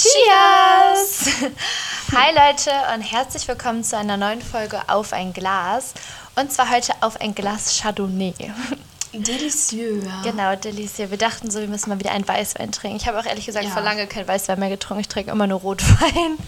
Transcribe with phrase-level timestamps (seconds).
[0.00, 1.26] Cheers!
[2.16, 5.92] Hi Leute und herzlich willkommen zu einer neuen Folge Auf ein Glas.
[6.36, 8.32] Und zwar heute auf ein Glas Chardonnay.
[9.12, 10.02] Delicieux.
[10.22, 11.10] Genau, delicieux.
[11.10, 12.96] Wir dachten so, wir müssen mal wieder einen Weißwein trinken.
[12.96, 13.72] Ich habe auch ehrlich gesagt Ja.
[13.72, 15.02] vor lange kein Weißwein mehr getrunken.
[15.02, 16.38] Ich trinke immer nur Rotwein.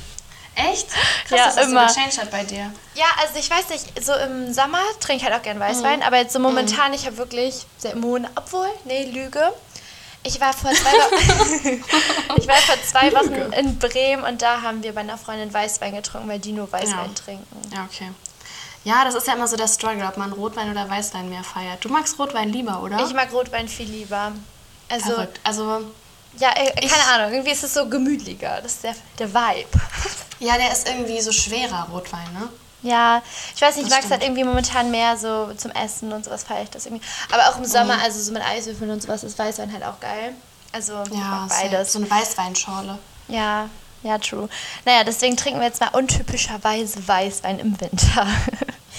[0.54, 0.88] Echt?
[1.28, 1.86] Krass, Ja, dass das immer.
[1.90, 2.72] so gechanged hat bei dir.
[2.94, 6.06] Ja, also ich weiß nicht, so im Sommer trinke ich halt auch gern Weißwein, Mhm.
[6.06, 9.52] aber jetzt so momentan, ich habe wirklich seit Monat, obwohl, nee, Lüge.
[10.24, 11.84] Ich war vor zwei Wochen,
[12.38, 15.94] ich war vor zwei Wochen in Bremen und da haben wir bei einer Freundin Weißwein
[15.94, 17.22] getrunken, weil die nur Weißwein Ja.
[17.24, 17.72] trinken.
[17.74, 18.10] Ja, okay.
[18.84, 21.84] Ja, das ist ja immer so der Struggle, ob man Rotwein oder Weißwein mehr feiert.
[21.84, 23.00] Du magst Rotwein lieber, oder?
[23.04, 24.32] Ich mag Rotwein viel lieber.
[24.88, 25.40] Also, Verrückt.
[25.44, 25.82] Also,
[26.38, 28.60] ja, äh, keine Ich- Ahnung, irgendwie ist es so gemütlicher.
[28.62, 29.68] Das ist der, der Vibe.
[30.40, 32.48] ja, der ist irgendwie so schwerer, Rotwein, ne?
[32.82, 33.22] Ja,
[33.54, 36.42] ich weiß nicht, ich mag es halt irgendwie momentan mehr so zum Essen und sowas
[36.42, 37.04] feiere ich das irgendwie.
[37.30, 38.02] Aber auch im Sommer, Mhm.
[38.02, 40.34] also so mit Eiswürfeln und sowas, ist Weißwein halt auch geil.
[40.72, 41.92] Also Ja, beides.
[41.92, 42.98] So eine Weißweinschorle.
[43.28, 43.68] Ja,
[44.02, 44.48] ja, true.
[44.84, 48.26] Naja, deswegen trinken wir jetzt mal untypischerweise Weißwein im Winter.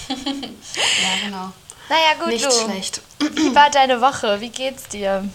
[0.08, 1.52] Ja, genau.
[1.88, 2.50] naja, gut, Nicht du.
[2.50, 3.00] schlecht.
[3.20, 4.40] Wie war deine Woche?
[4.40, 5.26] Wie geht's dir?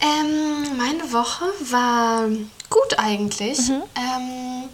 [0.00, 2.22] Ähm, meine Woche war
[2.70, 3.58] gut eigentlich.
[3.68, 3.82] Mhm.
[3.96, 4.68] Ähm,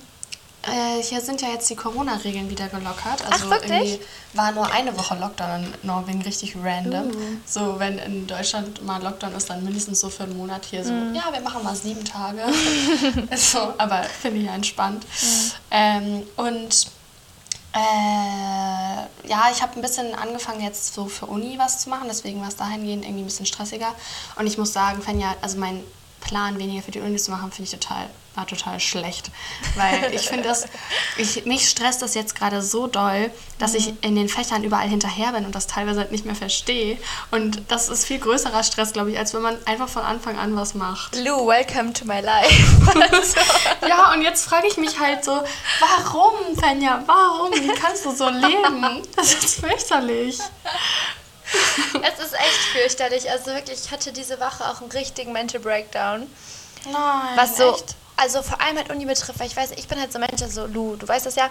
[0.66, 3.24] äh, hier sind ja jetzt die Corona-Regeln wieder gelockert.
[3.30, 3.70] Also wirklich?
[3.70, 4.00] irgendwie
[4.34, 7.08] war nur eine Woche Lockdown in Norwegen richtig random.
[7.08, 7.36] Uh.
[7.46, 10.92] So, wenn in Deutschland mal Lockdown ist, dann mindestens so für einen Monat hier so,
[10.92, 11.14] Mhm.
[11.14, 12.42] ja, wir machen mal sieben Tage.
[13.36, 15.06] so, aber finde ich ja entspannt.
[15.70, 16.86] Ähm, und
[17.74, 22.40] äh, ja, ich habe ein bisschen angefangen jetzt so für Uni was zu machen, deswegen
[22.40, 23.92] war es dahingehend irgendwie ein bisschen stressiger.
[24.36, 25.82] Und ich muss sagen, Fenja, also mein
[26.24, 29.30] Plan, weniger für die Uni zu machen, finde ich total, war total schlecht.
[29.76, 30.66] Weil ich finde das,
[31.16, 35.32] ich, mich stresst das jetzt gerade so doll, dass ich in den Fächern überall hinterher
[35.32, 36.98] bin und das teilweise halt nicht mehr verstehe.
[37.30, 40.56] Und das ist viel größerer Stress, glaube ich, als wenn man einfach von Anfang an
[40.56, 41.14] was macht.
[41.16, 42.64] Lou, welcome to my life.
[42.94, 43.38] Also,
[43.88, 45.42] Ja, und jetzt frage ich mich halt so,
[45.80, 47.52] warum, Fenja, warum?
[47.52, 49.02] Wie kannst du so leben?
[49.16, 50.38] Das ist fürchterlich.
[52.02, 53.30] es ist echt fürchterlich.
[53.30, 56.26] Also wirklich, ich hatte diese Woche auch einen richtigen Mental Breakdown.
[56.86, 57.94] Nein, Was so, echt?
[58.16, 60.42] also vor allem halt Uni betrifft, weil ich weiß, ich bin halt so ein Mensch,
[60.42, 61.48] also Lu, du weißt das ja,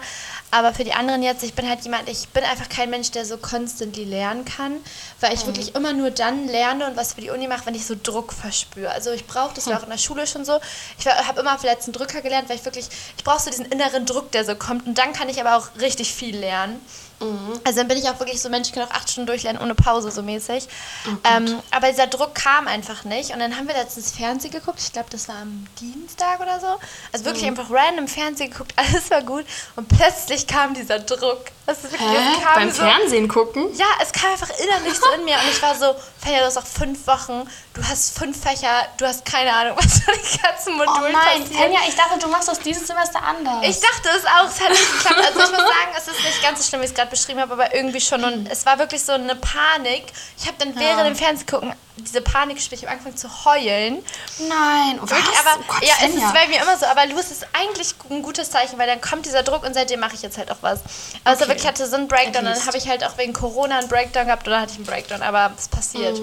[0.52, 3.26] aber für die anderen jetzt, ich bin halt jemand, ich bin einfach kein Mensch, der
[3.26, 4.76] so constantly lernen kann,
[5.20, 5.36] weil Mhm.
[5.36, 7.96] ich wirklich immer nur dann lerne und was für die Uni mache, wenn ich so
[8.00, 8.90] Druck verspüre.
[8.92, 10.60] Also ich brauche, das war auch in der Schule schon so,
[10.98, 12.86] ich habe immer auf den letzten Drücker gelernt, weil ich wirklich,
[13.18, 15.68] ich brauche so diesen inneren Druck, der so kommt und dann kann ich aber auch
[15.80, 16.80] richtig viel lernen.
[17.20, 17.60] Mhm.
[17.64, 19.74] Also dann bin ich auch wirklich so Mensch, ich kann auch acht Stunden durchlernen ohne
[19.74, 20.66] Pause so mäßig.
[21.06, 23.30] Oh ähm, aber dieser Druck kam einfach nicht.
[23.32, 24.78] Und dann haben wir letztens Fernsehen geguckt.
[24.80, 26.66] Ich glaube, das war am Dienstag oder so.
[27.12, 27.50] Also wirklich Mhm.
[27.50, 28.72] einfach random Fernsehen geguckt.
[28.76, 29.44] Alles war gut.
[29.76, 31.44] Und plötzlich kam dieser Druck.
[31.66, 32.16] Das ist wirklich, Hä?
[32.36, 33.74] es kam Beim so, Fernsehen gucken?
[33.76, 36.58] ja, es kam einfach innerlich so in mir und ich war so, Fenja, du hast
[36.58, 40.74] auch fünf Wochen, du hast fünf Fächer, du hast keine Ahnung, was für die ganzen
[40.74, 41.60] Oh Modulen nein, passiert.
[41.60, 43.58] Fenja, ich dachte, du machst das dieses Semester anders.
[43.62, 45.20] Ich dachte es auch, es hat nicht geklappt.
[45.26, 47.40] Also ich muss sagen, es ist nicht ganz so schlimm, wie ich es gerade beschrieben
[47.40, 48.24] habe, aber irgendwie schon.
[48.24, 50.06] Und es war wirklich so eine Panik.
[50.38, 51.04] Ich habe dann während Ja.
[51.04, 52.80] dem Fernsehen gucken diese Panik gespielt.
[52.80, 54.04] Ich habe angefangen zu heulen.
[54.38, 55.10] Nein, was?
[55.10, 56.86] Wirklich, aber oh Gott, ja, es ist bei mir immer so.
[56.86, 60.00] Aber Lu, es ist eigentlich ein gutes Zeichen, weil dann kommt dieser Druck und seitdem
[60.00, 60.80] mache ich jetzt halt auch was.
[61.22, 61.50] Also Okay.
[61.50, 62.44] wirklich ich hatte so einen Breakdown.
[62.46, 65.22] Dann habe ich halt auch wegen Corona einen Breakdown gehabt oder hatte ich einen Breakdown.
[65.22, 66.18] Aber es passiert.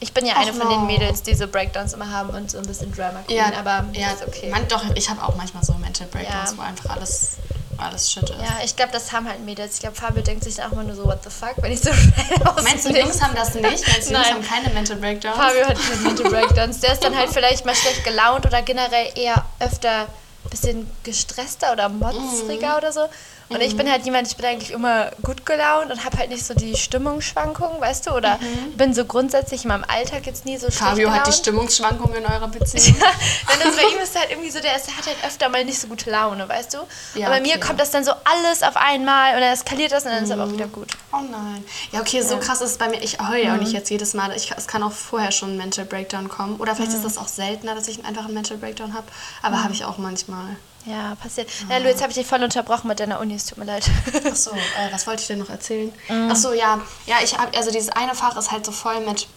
[0.00, 0.60] Ich bin ja eine Mhm.
[0.60, 0.86] Och, von den.
[0.86, 3.36] Mädels, die so Breakdowns immer haben und so ein bisschen Drama Queen.
[3.36, 4.48] ja, aber ja, ist okay.
[4.50, 6.56] Man, doch, ich habe auch manchmal so Mental Breakdowns, Ja.
[6.56, 7.36] wo einfach alles,
[7.76, 8.30] alles shit ist.
[8.40, 9.74] Ja, ich glaube, das haben halt Mädels.
[9.74, 11.92] Ich glaube, Fabio denkt sich auch immer nur so, what the fuck, wenn ich so
[11.94, 13.62] schnell aus Meinst du, Jungs haben das nicht?
[13.64, 14.24] Meinst du, Jungs Nein.
[14.34, 15.36] haben keine Mental Breakdowns?
[15.36, 16.80] Fabio hat keine Mental Breakdowns.
[16.80, 20.06] Der ist dann halt vielleicht mal schlecht gelaunt oder generell eher öfter
[20.44, 23.06] ein bisschen gestresster oder motzriger oder so.
[23.50, 26.46] Und ich bin halt jemand, ich bin eigentlich immer gut gelaunt und habe halt nicht
[26.46, 28.12] so die Stimmungsschwankungen, weißt du?
[28.12, 28.38] Oder
[28.76, 31.18] bin so grundsätzlich in meinem Alltag jetzt nie so schlecht Fabio gelaunt.
[31.18, 32.96] hat die Stimmungsschwankungen in eurer Beziehung.
[32.98, 35.64] Denn das bei ihm ist halt irgendwie so, der, ist, der hat halt öfter mal
[35.64, 36.78] nicht so gute Laune, weißt du?
[37.18, 37.60] Ja, und bei mir okay.
[37.66, 40.40] kommt das dann so alles auf einmal und dann eskaliert das und dann ist Mhm.
[40.40, 40.88] aber auch wieder gut.
[41.12, 41.64] Oh nein.
[41.90, 43.02] Ja, okay, so krass ist es bei mir.
[43.02, 43.64] Ich heule ja auch Mhm.
[43.64, 44.30] nicht jetzt jedes Mal.
[44.36, 46.56] Ich, es kann auch vorher schon ein Mental Breakdown kommen.
[46.60, 46.98] Oder vielleicht Mhm.
[46.98, 49.06] ist das auch seltener, dass ich einfach einen Mental Breakdown habe.
[49.42, 50.56] Aber habe ich auch manchmal.
[50.86, 51.48] Ja, passiert.
[51.68, 53.84] Na, Lu, jetzt habe ich dich voll unterbrochen mit deiner Uni, es tut mir leid.
[54.30, 55.92] Ach so, äh, was wollte ich denn noch erzählen?
[56.08, 56.28] Mhm.
[56.32, 56.80] Ach so, ja.
[57.06, 59.28] Ja, ich habe, also dieses eine Fach ist halt so voll mit.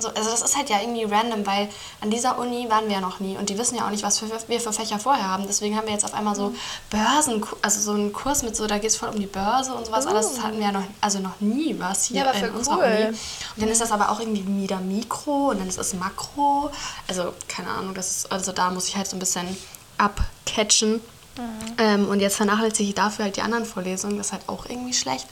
[0.00, 1.68] So, also das ist halt ja irgendwie random, weil
[2.00, 4.20] an dieser Uni waren wir ja noch nie und die wissen ja auch nicht, was
[4.20, 5.44] für, wir für Fächer vorher haben.
[5.48, 6.54] Deswegen haben wir jetzt auf einmal so
[6.88, 9.86] Börsen, also so einen Kurs mit so, da geht es voll um die Börse und
[9.86, 10.06] sowas.
[10.06, 12.76] Alles das hatten wir ja noch, also noch nie was hier Ja, aber in unserer
[12.76, 12.84] cool.
[12.84, 13.06] Uni.
[13.08, 13.18] Und
[13.62, 16.70] dann ist das aber auch irgendwie wieder Mikro und dann ist es Makro.
[17.08, 19.48] Also keine Ahnung, das ist, also da muss ich halt so ein bisschen
[19.98, 21.00] abcatchen.
[21.78, 24.16] Ähm, und jetzt vernachlässige ich dafür halt die anderen Vorlesungen.
[24.18, 25.26] Das ist halt auch irgendwie schlecht.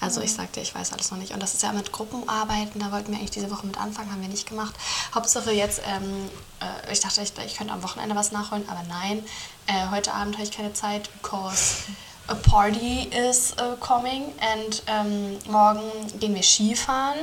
[0.00, 1.32] Also ich sagte, ich weiß alles noch nicht.
[1.32, 4.20] Und das ist ja mit Gruppenarbeiten, da wollten wir eigentlich diese Woche mit anfangen, haben
[4.20, 4.74] wir nicht gemacht.
[5.14, 6.28] Hauptsache jetzt, ähm,
[6.60, 9.24] äh, ich dachte, ich, ich könnte am Wochenende was nachholen, aber nein,
[9.68, 11.84] äh, heute Abend habe ich keine Zeit, because
[12.26, 14.24] a party is uh, coming.
[14.24, 15.82] Und ähm, morgen
[16.18, 17.20] gehen wir Skifahren,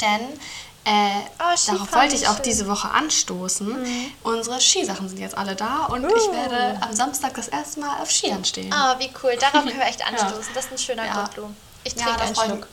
[0.00, 0.40] denn
[0.86, 2.44] äh, Oh, darauf wollte ich auch schön.
[2.44, 3.76] diese Woche anstoßen.
[4.22, 6.08] Unsere Skisachen sind jetzt alle da und Uh.
[6.16, 8.72] ich werde am Samstag das erste Mal auf Skiern stehen.
[8.72, 9.36] Ah, wie cool.
[9.38, 10.54] Darauf können wir echt anstoßen.
[10.54, 11.28] Das ist ein schöner Ja.
[11.36, 11.48] Lu.
[11.84, 12.66] Ich Ja, trinke da einen freu Schluck.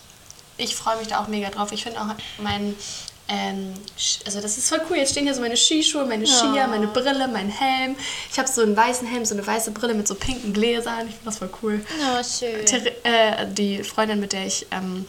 [0.58, 1.72] ich freue mich da auch mega drauf.
[1.72, 2.08] Ich finde auch
[2.38, 2.76] mein,
[3.30, 3.74] ähm,
[4.26, 4.98] also das ist voll cool.
[4.98, 7.96] Jetzt stehen hier so meine Skischuhe, meine Skier, meine Brille, mein Helm.
[8.32, 11.08] Ich habe so einen weißen Helm, so eine weiße Brille mit so pinken Gläsern.
[11.08, 11.86] Ich finde das voll cool.
[12.00, 12.66] Oh, schön.
[12.66, 15.06] Ther äh, die Freundin, mit der ich ähm,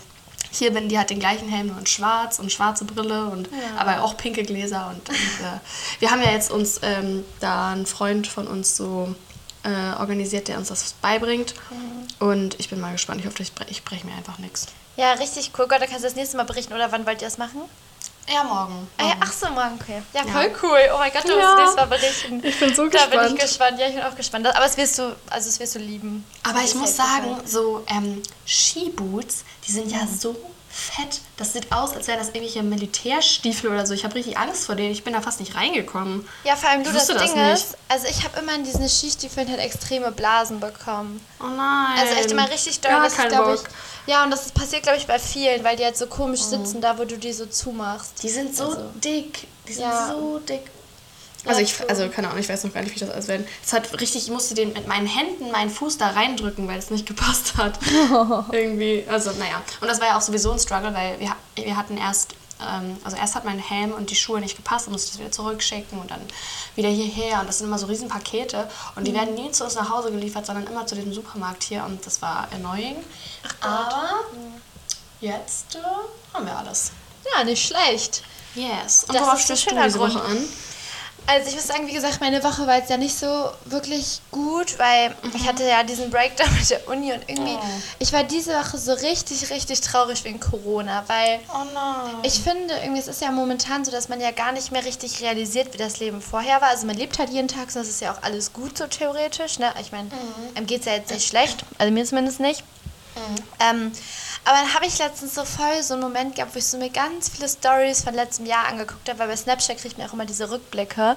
[0.57, 4.03] hier bin, die hat den gleichen Helm, nur in schwarz und schwarze Brille und aber
[4.03, 4.89] auch pinke Gläser.
[4.89, 5.61] Und, und äh,
[6.01, 9.15] wir haben ja jetzt uns ähm, da einen Freund von uns so
[9.65, 11.55] äh, organisiert, der uns das beibringt.
[12.19, 13.21] Und ich bin mal gespannt.
[13.21, 14.67] Ich hoffe, ich, bre ich breche mir einfach nichts.
[14.97, 15.67] Ja, richtig cool.
[15.69, 16.73] Gott, da kannst du das nächste Mal berichten.
[16.73, 17.63] Oder wann wollt ihr das machen?
[18.27, 18.89] Ja, morgen.
[18.97, 20.03] Ah, ja, ach so, morgen, okay.
[20.15, 20.33] Ja, Ja.
[20.33, 20.79] voll cool.
[20.95, 21.51] Oh mein Gott, da musst Ja.
[21.55, 22.41] du nächstes Mal berichten.
[22.45, 23.35] Ich bin so Da bin gespannt.
[23.35, 23.79] ich gespannt.
[23.79, 24.47] Ja, ich bin auch gespannt.
[24.47, 26.25] Aber es wirst du, also es wirst du lieben.
[26.43, 27.47] Aber ich muss sagen, gefallen.
[27.47, 30.35] so ähm, Skiboots, die sind ja so
[30.75, 31.21] fett.
[31.37, 33.95] Das sieht aus, als wären das irgendwelche Militärstiefel oder so.
[33.95, 34.91] Ich habe richtig Angst vor denen.
[34.91, 36.29] Ich bin da fast nicht reingekommen.
[36.45, 37.53] Ja, vor allem du, das das Ding nicht.
[37.55, 41.25] ist, also ich habe immer in diesen Skistiefeln halt extreme Blasen bekommen.
[41.41, 41.99] Oh nein.
[41.99, 42.91] Also echt immer richtig doll.
[42.91, 43.61] Gar kein ich,
[44.07, 46.81] ja, und das ist- passiert, glaube ich, bei vielen, weil die halt so komisch sitzen,
[46.81, 48.23] da wo du die so zumachst.
[48.23, 49.47] Die sind so Also, dick.
[49.69, 50.09] Die sind Ja.
[50.09, 50.71] so dick.
[51.47, 53.47] Also ich, also keine Ahnung, ich weiß noch gar nicht, wie das alles werden.
[53.65, 56.91] Es hat richtig, ich musste den mit meinen Händen meinen Fuß da reindrücken, weil es
[56.91, 57.79] nicht gepasst hat.
[58.53, 59.61] Irgendwie, also naja.
[59.81, 62.33] Und das war ja auch sowieso ein Struggle, weil wir, wir hatten erst,
[62.67, 65.21] ähm, also erst hat mein Helm und die Schuhe nicht gepasst, dann musste ich das
[65.21, 66.21] wieder zurückschicken und dann
[66.77, 67.41] wieder hierher.
[67.41, 68.67] Und das sind immer so riesen Pakete
[68.97, 69.17] und die Mhm.
[69.17, 72.23] werden nie zu uns nach Hause geliefert, sondern immer zu diesem Supermarkt hier und das
[72.23, 72.97] war annoying.
[73.61, 74.21] Aber
[75.21, 75.79] jetzt äh,
[76.35, 76.93] haben wir alles.
[77.37, 78.23] ja, nicht schlecht.
[78.55, 79.05] Yes.
[79.09, 79.99] Und Das worauf ist stehst du diese.
[79.99, 80.39] Woche an?
[81.27, 84.79] Also ich muss sagen, wie gesagt, meine Woche war jetzt ja nicht so wirklich gut,
[84.79, 87.61] weil ich hatte ja diesen Breakdown mit der Uni und irgendwie, Oh.
[87.99, 92.17] ich war diese Woche so richtig, richtig traurig wegen Corona, weil Oh nein.
[92.25, 95.23] ich finde, irgendwie, es ist ja momentan so, dass man ja gar nicht mehr richtig
[95.23, 96.69] realisiert, wie das Leben vorher war.
[96.69, 99.59] Also man lebt halt jeden Tag, so das ist ja auch alles gut so theoretisch.
[99.59, 99.73] Ne?
[99.81, 100.11] Ich meine,
[100.55, 102.63] einem geht es ja jetzt nicht schlecht, also mir zumindest nicht.
[103.61, 103.93] Ähm,
[104.47, 106.91] aber dann habe ich letztens so voll so einen Moment gehabt, wo ich so mir
[106.91, 110.27] ganz viele Stories von letztem Jahr angeguckt habe, weil bei Snapchat kriegt man auch immer
[110.27, 111.17] diese Rückblicke.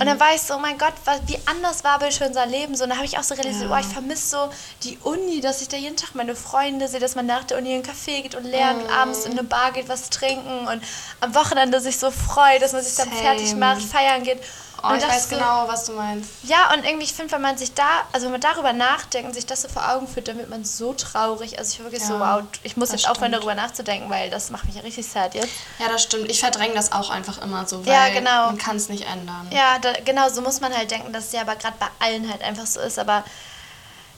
[0.00, 2.46] Und dann war ich so, oh mein Gott, was, wie anders war bitte schon unser
[2.46, 2.74] Leben.
[2.74, 3.76] So, und dann habe ich auch so realisiert, Ja.
[3.76, 4.50] oh, ich vermisse so
[4.82, 7.70] die Uni, dass ich da jeden Tag meine Freunde sehe, dass man nach der Uni
[7.70, 10.82] in einen Café geht und lernt und abends in eine Bar geht, was trinken und
[11.20, 13.20] am Wochenende sich so freut, dass man sich dann Same.
[13.20, 14.40] fertig macht, feiern geht.
[14.82, 16.30] Oh, und ich weiß so, genau, was du meinst.
[16.44, 19.34] ja, und irgendwie, ich finde, wenn man sich da, also wenn man darüber nachdenkt und
[19.34, 21.58] sich das so vor Augen führt, dann wird man so traurig.
[21.58, 24.64] Also ich wirklich so, Ja, wow, ich muss jetzt aufhören, darüber nachzudenken, weil das macht
[24.66, 25.48] mich ja richtig sad jetzt.
[25.78, 26.30] Ja, das stimmt.
[26.30, 28.46] Ich verdränge das auch einfach immer so, weil Ja, genau.
[28.46, 29.48] man kann es nicht ändern.
[29.50, 32.30] Ja, da, genau, so muss man halt denken, dass es ja aber gerade bei allen
[32.30, 33.24] halt einfach so ist, aber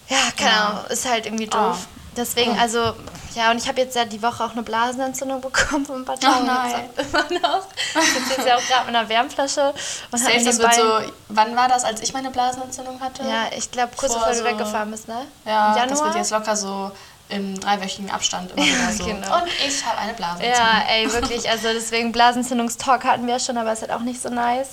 [0.09, 0.67] ja, keine Ja.
[0.71, 1.87] Ahnung, ist halt irgendwie doof.
[1.87, 1.99] Oh.
[2.19, 2.61] Deswegen, Oh.
[2.61, 2.95] also,
[3.35, 6.19] ja, und ich habe jetzt ja die Woche auch eine Blasenentzündung bekommen vor ein paar
[6.19, 6.47] Tagen.
[6.47, 6.91] nein.
[6.97, 7.67] Immer noch.
[7.95, 9.73] Ich sitze jetzt ja auch gerade mit einer Wärmflasche.
[10.11, 11.01] Und Safe, das wird so.
[11.29, 13.23] Wann war das, als ich meine Blasenentzündung hatte?
[13.23, 15.23] Ja, ich glaube, kurz Vor bevor du so- weggefahren bist, ne?
[15.47, 16.05] Ja, Im das Januar?
[16.07, 16.91] wird jetzt locker so
[17.31, 19.05] im dreiwöchigen Abstand immer wieder so.
[19.05, 19.35] genau.
[19.37, 20.59] Und ich habe eine Blasenentzündung.
[20.65, 21.49] Ja, ey, wirklich.
[21.49, 24.69] Also deswegen Blasenentzündungstalk hatten wir schon, aber es ist halt auch nicht so nice.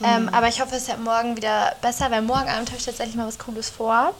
[0.00, 0.06] Mhm.
[0.06, 3.14] Ähm, aber ich hoffe, es wird morgen wieder besser, weil morgen Abend habe ich tatsächlich
[3.16, 4.12] mal was Cooles vor.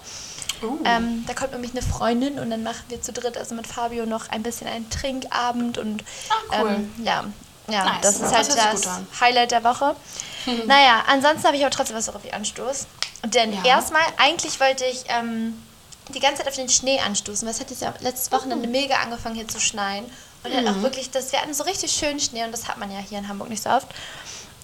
[0.62, 0.78] Uh.
[0.84, 4.06] Ähm, da kommt nämlich eine Freundin und dann machen wir zu dritt, also mit Fabio,
[4.06, 6.70] noch ein bisschen einen Trinkabend und Ach, cool.
[6.70, 7.24] ähm, ja,
[7.68, 8.00] ja Nice.
[8.02, 9.06] das ist Das halt das an.
[9.20, 9.94] Highlight der Woche.
[10.66, 12.86] Naja, ansonsten habe ich aber trotzdem was, worauf ich anstoß.
[13.26, 13.64] Denn Ja.
[13.64, 15.62] erstmal, eigentlich wollte ich ähm,
[16.08, 18.70] die ganze Zeit auf den Schnee anstoßen, weil es hat jetzt ja letztes Wochenende Oh.
[18.70, 20.04] mega angefangen hier zu schneien.
[20.44, 20.70] Und dann Mhm.
[20.70, 23.18] auch wirklich, das, wir hatten so richtig schönen Schnee und das hat man ja hier
[23.18, 23.88] in Hamburg nicht so oft.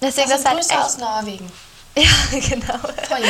[0.01, 1.51] Deswegen, das das, Grüße echt, aus Norwegen.
[2.31, 2.73] Ja, genau.
[3.17, 3.29] Ihnen.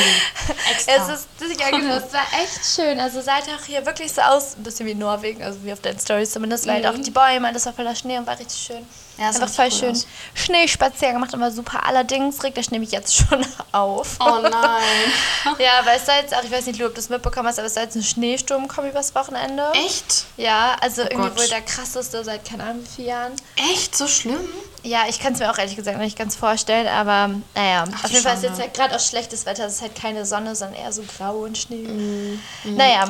[0.72, 0.92] Extra.
[0.96, 3.00] Es ist, das, ja, genau, es war echt schön.
[3.00, 5.82] Also sah halt auch hier wirklich so aus, ein bisschen wie Norwegen, also wie auf
[5.82, 8.60] deinen Stories zumindest, weil halt auch die Bäume, alles war voller Schnee und war richtig
[8.60, 8.80] schön.
[8.80, 8.88] Mhm.
[9.18, 9.92] Ja, Einfach voll cool schön.
[9.92, 10.08] aus.
[10.34, 11.86] Schneespaziergang gemacht, immer super.
[11.86, 14.18] Allerdings regt der Schnee mich jetzt schon auf.
[14.20, 14.52] oh nein.
[15.60, 17.60] Ja, weil es soll jetzt auch, ich weiß nicht, Lu, ob du es mitbekommen hast,
[17.60, 19.72] aber es soll jetzt ein Schneesturm kommen übers Wochenende.
[19.86, 20.26] Echt?
[20.38, 21.38] Ja, also irgendwie Gott.
[21.40, 23.34] wohl der krasseste seit keine Ahnung wie vielen Jahren.
[23.72, 23.96] Echt?
[23.96, 24.50] So schlimm?
[24.86, 28.04] Ja, ich kann es mir auch ehrlich gesagt noch nicht ganz vorstellen, aber naja, Ach,
[28.04, 30.56] auf jeden Fall ist jetzt halt gerade auch schlechtes Wetter, es ist halt keine Sonne,
[30.56, 31.78] sondern eher so grau und Schnee.
[31.88, 33.10] Mm, Naja,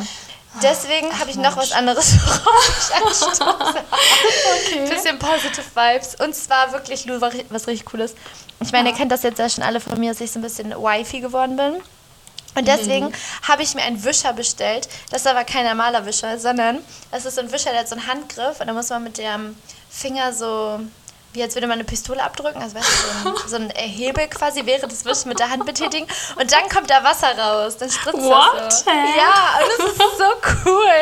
[0.63, 3.43] deswegen habe ich noch was anderes, worauf ich anstoße.
[4.67, 4.89] Okay.
[4.89, 6.15] Bisschen positive Vibes.
[6.15, 8.15] Und zwar wirklich, Lu, was richtig Cooles.
[8.61, 10.43] Ich meine, ihr kennt das jetzt ja schon alle von mir, dass ich so ein
[10.43, 11.75] bisschen Wifi geworden bin.
[12.57, 13.11] Und deswegen
[13.45, 14.87] habe ich mir einen Wischer bestellt.
[15.11, 16.79] Das ist aber kein normaler Wischer, sondern
[17.11, 19.17] es ist so ein Wischer, der hat so einen Handgriff und da muss man mit
[19.17, 19.57] dem
[19.89, 20.79] Finger so,
[21.35, 24.27] wie als würde man eine Pistole abdrücken, also weißt du, so ein, so ein Hebel
[24.27, 26.07] quasi während des Wischens mit der Hand betätigen
[26.39, 28.55] und dann kommt da Wasser raus, dann spritzt What?
[28.57, 28.91] das so.
[28.91, 28.97] Hä?
[29.17, 30.93] Ja, und das ist so cool.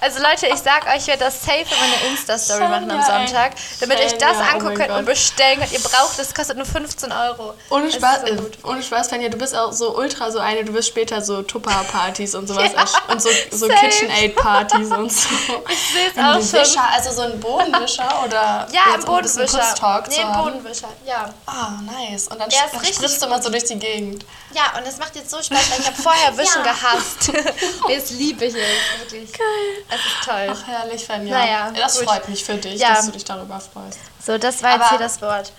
[0.00, 3.02] Also Leute, ich sag euch, ich werde das safe in meine Insta-Story machen am.
[3.02, 5.14] Sonntag, damit ihr euch das Sonja, oh angucken mein könnt und Gott.
[5.14, 5.72] bestellen könnt.
[5.72, 7.54] Ihr braucht es, kostet nur 15 Euro.
[7.70, 10.88] Ohne Spaß, so ohne Spaß, Fenja, du bist auch so ultra so eine, du wirst
[10.88, 13.68] später so Tupper-Partys und sowas Ja, und so, so.
[13.68, 15.28] KitchenAid-Partys und so.
[15.68, 16.60] Ich sehe es auch schon.
[16.60, 19.74] Wischer, also so ein Bodenwischer oder Ja, ein Bodenwischer.
[19.80, 20.42] Putztalk Nee, zu haben?
[20.44, 21.28] Bodenwischer, ja.
[21.46, 22.28] Ah, nice.
[22.28, 24.24] Und dann, ist dann spritzt du immer so durch die Gegend.
[24.52, 26.72] Ja, und es macht jetzt so Spaß, weil ich habe vorher Wischen Ja.
[26.72, 27.32] gehasst.
[27.88, 29.32] jetzt liebe ich es, wirklich.
[29.32, 29.84] Geil.
[29.88, 30.48] Es ist toll.
[30.52, 31.38] Ach, herrlich, Fenja.
[31.38, 32.08] Naja, das gut.
[32.08, 32.94] freut mich für dich, Ja.
[32.94, 33.98] dass du dich darüber freust.
[34.24, 35.52] So, das war jetzt Aber- hier das Wort.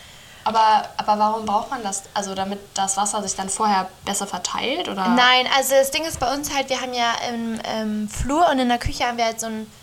[0.44, 2.04] Aber, aber warum braucht man das?
[2.14, 4.88] Also damit das Wasser sich dann vorher besser verteilt?
[4.88, 5.06] Oder?
[5.10, 8.58] Nein, also das Ding ist bei uns halt, wir haben ja im, im Flur und
[8.58, 9.77] in der Küche haben wir halt so Turnhallenboden.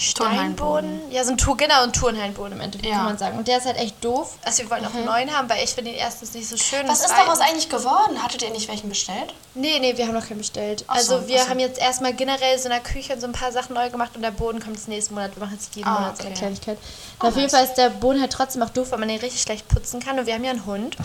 [0.00, 1.00] Steinboden.
[1.10, 2.96] Ja, so ein Tour, genau, ein Turnhallenboden im Endeffekt, Ja.
[2.96, 3.38] kann man sagen.
[3.38, 4.36] Und der ist halt echt doof.
[4.44, 6.86] Also wir wollten auch einen neuen haben, weil ich finde ihn erstens nicht so schön.
[6.88, 8.22] Was und ist daraus eigentlich geworden?
[8.22, 9.34] Hattet ihr nicht welchen bestellt?
[9.54, 10.84] Nee, nee, wir haben noch keinen bestellt.
[10.86, 11.48] Ach also so, wir so.
[11.48, 14.22] haben jetzt erstmal generell so in der Küche so ein paar Sachen neu gemacht und
[14.22, 15.36] der Boden kommt jetzt nächsten Monat.
[15.36, 16.38] Wir machen jetzt jeden Ah, Monat so eine okay.
[16.38, 16.78] Kleinigkeit.
[17.22, 17.50] Oh, auf jeden.
[17.50, 20.18] Fall ist der Boden halt trotzdem auch doof, weil man den richtig schlecht putzen kann.
[20.18, 20.96] Und wir haben ja einen Hund.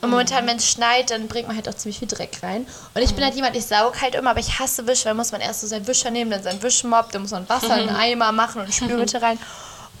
[0.00, 0.48] Und momentan, Mhm.
[0.50, 2.66] wenn es schneit, dann bringt man halt auch ziemlich viel Dreck rein.
[2.94, 5.32] Und ich bin halt jemand, ich saug halt immer, aber ich hasse Wisch, weil muss
[5.32, 7.96] man erst so seinen Wischer nehmen, dann seinen Wischmopp, dann muss man Wasser in einen
[7.96, 9.38] Eimer machen und Spülmittel rein.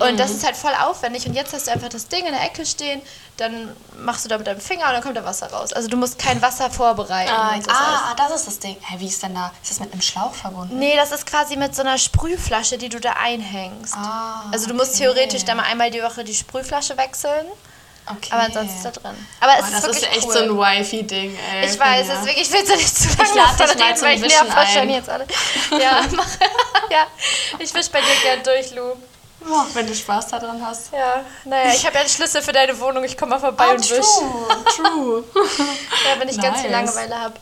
[0.00, 0.16] Und Mhm.
[0.16, 1.26] das ist halt voll aufwendig.
[1.26, 3.02] Und jetzt hast du einfach das Ding in der Ecke stehen,
[3.36, 5.72] dann machst du da mit deinem Finger und dann kommt da Wasser raus.
[5.72, 7.32] Also du musst kein Wasser vorbereiten.
[7.32, 7.56] Ah.
[7.58, 8.76] Das ah, das ist das Ding.
[8.80, 9.50] Hä, wie ist denn da?
[9.60, 10.78] Ist das mit einem Schlauch verbunden?
[10.78, 13.94] Nee, das ist quasi mit so einer Sprühflasche, die du da einhängst.
[13.96, 14.98] Ah, also du musst okay.
[15.04, 17.46] theoretisch da mal einmal die Woche die Sprühflasche wechseln,
[18.10, 18.28] Okay.
[18.30, 19.26] aber ansonsten ist da drin.
[19.40, 20.32] Aber es Oh, ist das wirklich ist echt cool.
[20.32, 21.66] so ein Wifi-Ding, ey.
[21.66, 22.14] ich weiß, Finja.
[22.14, 23.86] es ist wirklich, ich will es ja nicht zu lange Ich lad dich davon mal
[23.88, 25.02] reden, weil ich nerv wahrscheinlich ein.
[25.02, 25.26] jetzt alle.
[25.82, 26.26] Ja, mach.
[26.90, 27.06] ja,
[27.58, 28.92] ich wisch bei dir gern durch, Lu.
[29.50, 30.92] Oh, wenn du Spaß daran hast.
[30.92, 33.70] Ja, naja, ich habe ja den Schlüssel für deine Wohnung, ich komme mal vorbei Ah,
[33.72, 33.98] und wisch.
[34.00, 35.24] true, true.
[36.04, 36.94] Ja, wenn ich ganz viel Nice.
[36.94, 37.34] Langeweile habe.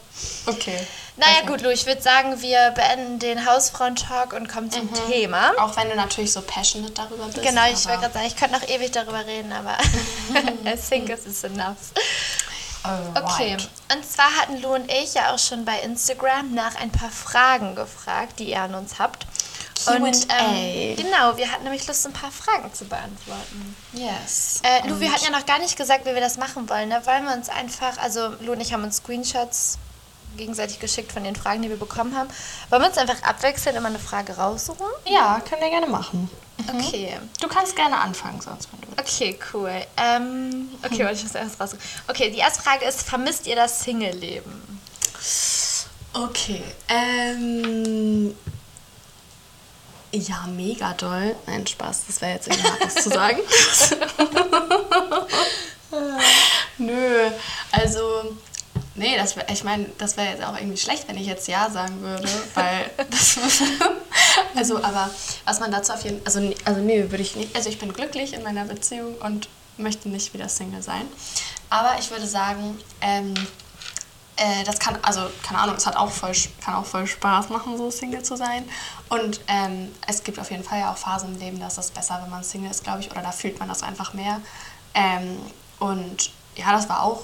[0.46, 0.78] Okay.
[1.16, 5.52] Naja, gut, Lu, ich würde sagen, wir beenden den Hausfrauen-Talk und kommen zum Thema.
[5.58, 7.42] Auch wenn du natürlich so passionate darüber bist.
[7.42, 9.78] Genau, ich wollte gerade sagen, ich könnte noch ewig darüber reden, aber
[10.66, 11.92] I think it is enough.
[13.14, 13.56] Okay,
[13.92, 17.75] und zwar hatten Lou und ich ja auch schon bei Instagram nach ein paar Fragen
[17.75, 19.26] gefragt, die ihr an uns habt.
[19.87, 23.76] Und ähm, genau, wir hatten nämlich Lust, ein paar Fragen zu beantworten.
[23.92, 24.61] Yes.
[24.62, 26.90] Äh, Lou, wir hatten ja noch gar nicht gesagt, wie wir das machen wollen.
[26.90, 29.78] Da wollen wir uns einfach, also Lou und ich haben uns Screenshots
[30.37, 32.28] gegenseitig geschickt von den Fragen, die wir bekommen haben.
[32.71, 34.87] Wollen wir uns einfach abwechselnd immer eine Frage raussuchen?
[35.07, 36.31] Ja, können wir gerne machen.
[36.69, 37.19] Okay.
[37.40, 39.00] Du kannst gerne anfangen, sonst wenn du willst.
[39.00, 39.73] Okay, cool.
[39.97, 41.71] Ähm, okay, warte, ich muss erst raus.
[42.09, 44.81] Okay, die erste Frage ist: Vermisst ihr das Single-Leben?
[46.14, 46.62] Okay.
[46.88, 48.35] Ähm.
[50.12, 51.37] Ja, mega doll.
[51.47, 53.38] Nein, Spaß, das wäre jetzt irgendwie hart, das zu sagen.
[56.78, 57.31] Nö,
[57.73, 58.37] also.
[58.96, 62.00] Nee, das ich meine, das wäre jetzt auch irgendwie schlecht, wenn ich jetzt Ja sagen
[62.00, 63.38] würde, weil das,
[64.54, 65.10] Also, aber
[65.44, 67.54] was man dazu auf jeden also, nee- also nee, würde ich nicht.
[67.54, 71.06] Also ich bin glücklich in meiner Beziehung und möchte nicht wieder Single sein.
[71.68, 73.34] Aber ich würde sagen, ähm,
[74.36, 76.32] äh, das kann, also keine Ahnung, es hat auch voll,
[76.64, 78.66] kann auch voll Spaß machen, so Single zu sein.
[79.10, 81.90] Und ähm, es gibt auf jeden Fall ja auch Phasen im Leben, da ist es
[81.90, 84.40] besser, wenn man Single ist, glaube ich, oder da fühlt man das einfach mehr.
[84.94, 85.38] Ähm,
[85.78, 87.22] und ja, das war auch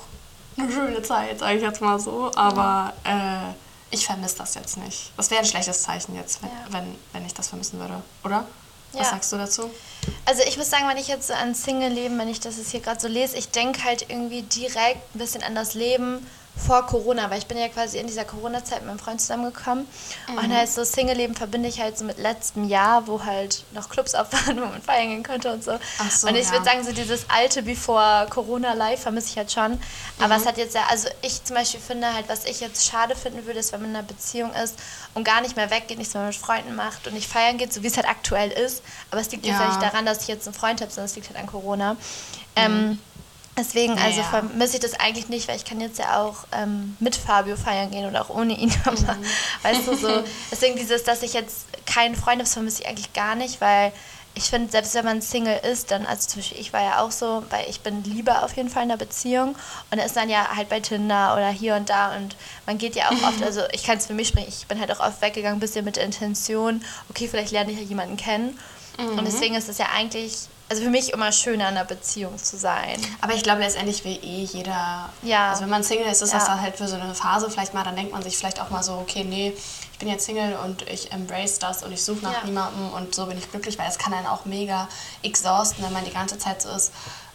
[0.56, 2.30] eine schöne Zeit, sage ich jetzt mal so.
[2.34, 3.52] Aber äh,
[3.94, 5.12] ich vermisse das jetzt nicht.
[5.16, 6.56] Das wäre ein schlechtes Zeichen jetzt, wenn, Ja.
[6.70, 8.44] wenn, wenn ich das vermissen würde, oder?
[8.92, 9.00] Ja.
[9.00, 9.70] Was sagst du dazu?
[10.26, 12.80] Also ich muss sagen, wenn ich jetzt so an Single-Leben, wenn ich das jetzt hier
[12.80, 17.30] gerade so lese, ich denke halt irgendwie direkt ein bisschen an das Leben vor Corona,
[17.30, 19.86] weil ich bin ja quasi in dieser Corona-Zeit mit meinem Freund zusammengekommen
[20.28, 24.14] und halt so Single-Leben verbinde ich halt so mit letztem Jahr, wo halt noch Clubs
[24.16, 25.72] auf waren, wo man feiern gehen konnte und so.
[26.10, 26.52] So, und ich ja.
[26.52, 29.80] würde sagen, so dieses alte Before Corona Live vermisse ich halt schon.
[30.20, 33.16] Aber es hat jetzt ja, also ich zum Beispiel finde halt, was ich jetzt schade
[33.16, 34.78] finden würde, ist, wenn man in einer Beziehung ist
[35.14, 37.82] und gar nicht mehr weggeht, nichts mehr mit Freunden macht und nicht feiern geht, so
[37.82, 38.82] wie es halt aktuell ist.
[39.10, 39.68] Aber es liegt jetzt Ja.
[39.68, 41.96] nicht daran, dass ich jetzt einen Freund habe, sondern es liegt halt an Corona.
[42.54, 42.98] Ähm,
[43.58, 44.30] deswegen, also Naja.
[44.30, 47.90] vermisse ich das eigentlich nicht, weil ich kann jetzt ja auch ähm, mit Fabio feiern
[47.90, 48.72] gehen oder auch ohne ihn.
[48.84, 49.24] Aber Mhm.
[49.62, 53.12] weißt du, so, deswegen dieses, dass ich jetzt keinen Freund habe, das vermisse ich eigentlich
[53.12, 53.92] gar nicht, weil
[54.34, 57.10] ich finde, selbst wenn man Single ist, dann, also zum Beispiel ich war ja auch
[57.10, 59.54] so, weil ich bin lieber auf jeden Fall in einer Beziehung
[59.90, 63.10] und ist dann ja halt bei Tinder oder hier und da und man geht ja
[63.10, 65.58] auch oft, also ich kann es für mich sprechen, ich bin halt auch oft weggegangen,
[65.58, 68.58] ein bisschen mit der Intention, okay, vielleicht lerne ich ja jemanden kennen
[69.18, 72.56] und deswegen ist es ja eigentlich, also für mich immer schöner in einer Beziehung zu
[72.56, 72.98] sein.
[73.20, 75.10] Aber ich glaube, letztendlich will eh jeder.
[75.22, 75.50] Ja.
[75.50, 76.38] Also, wenn man Single ist, ist Ja.
[76.38, 78.70] das dann halt für so eine Phase vielleicht mal, dann denkt man sich vielleicht auch
[78.70, 79.52] mal so, okay, nee,
[79.92, 82.44] ich bin jetzt Single und ich embrace das und ich suche nach Ja.
[82.44, 84.88] niemandem und so bin ich glücklich, weil es kann einen auch mega
[85.22, 86.90] exhausten, wenn man die ganze Zeit so ist.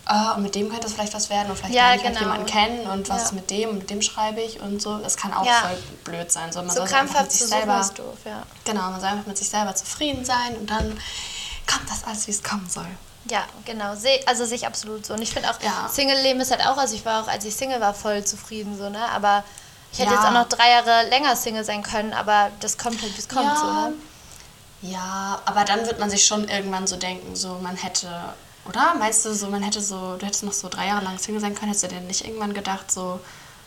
[0.09, 2.17] ah, und mit dem könnte es vielleicht was werden und vielleicht Ja, lerne ich halt
[2.17, 2.27] genau.
[2.31, 3.23] jemanden kennen und was Ja.
[3.25, 4.97] ist mit dem und mit dem schreibe ich und so.
[4.99, 5.51] Das kann auch Ja.
[5.63, 6.49] voll blöd sein.
[6.53, 8.41] So, man So soll krampfhaft mit sich selber doof, ja.
[8.63, 10.97] Genau, man soll einfach mit sich selber zufrieden sein und dann
[11.69, 12.87] kommt das alles, wie es kommen soll.
[13.25, 13.89] Ja, genau.
[14.25, 15.13] Also sehe ich absolut so.
[15.13, 15.89] Und ich finde auch, Ja.
[15.91, 18.89] Single-Leben ist halt auch, also ich war auch, als ich Single war, voll zufrieden so,
[18.89, 18.99] ne?
[19.11, 19.43] Aber
[19.91, 20.17] ich hätte Ja.
[20.17, 23.27] jetzt auch noch drei Jahre länger Single sein können, aber das kommt halt, wie es
[23.27, 23.55] kommt, Ja.
[23.57, 23.93] so, ne?
[24.81, 28.07] Ja, aber dann wird man sich schon irgendwann so denken, so man hätte,
[28.67, 28.93] oder?
[28.95, 31.55] Meinst du so, man hätte so, du hättest noch so drei Jahre lang Single sein
[31.55, 33.19] können, hättest du dir nicht irgendwann gedacht, so,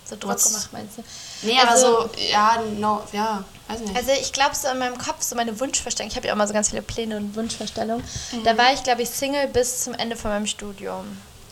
[0.05, 1.03] So Druck gemacht, meinst du?
[1.43, 3.45] nee, Also- aber so, ja, no, ja,
[3.79, 3.97] nicht.
[3.97, 6.47] Also ich glaube so in meinem Kopf, so meine Wunschvorstellung, ich habe ja auch mal
[6.49, 8.45] so ganz viele Pläne und Wunschvorstellungen, Mhm.
[8.45, 11.05] da war ich, glaube ich, Single bis zum Ende von meinem Studium.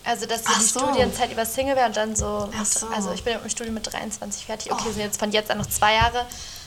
[0.05, 0.81] Also dass die so.
[0.81, 2.87] Studienzeit über Single wäre und dann so, Ach mit, so.
[2.89, 4.93] also ich bin im Studium mit 23 fertig, okay, Oh.
[4.93, 6.25] sind jetzt von jetzt an noch zwei Jahre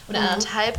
[0.07, 0.27] oder Mhm.
[0.27, 0.77] anderthalb.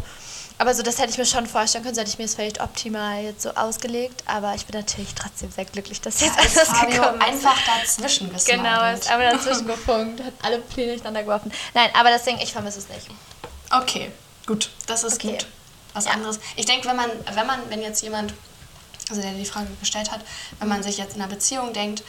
[0.58, 2.60] Aber so, das hätte ich mir schon vorstellen können, so hätte ich mir es vielleicht
[2.60, 6.68] optimal jetzt so ausgelegt, aber ich bin natürlich trotzdem sehr glücklich, dass jetzt ist alles
[6.68, 7.26] Fabio gekommen ist.
[7.26, 11.50] einfach dazwischen bist Genau, ist einmal dazwischen gefunkt, hat alle Pläne durcheinander geworfen.
[11.74, 13.08] Nein, aber deswegen, ich vermisse es nicht.
[13.72, 14.12] Okay,
[14.46, 15.32] gut, das ist Okay.
[15.32, 15.46] gut.
[15.94, 16.12] Was Ja.
[16.12, 16.40] anderes.
[16.56, 18.32] Ich denke, wenn man, wenn man, wenn jetzt jemand,
[19.10, 20.20] also der die Frage gestellt hat,
[20.58, 22.02] wenn man sich jetzt in einer Beziehung denkt,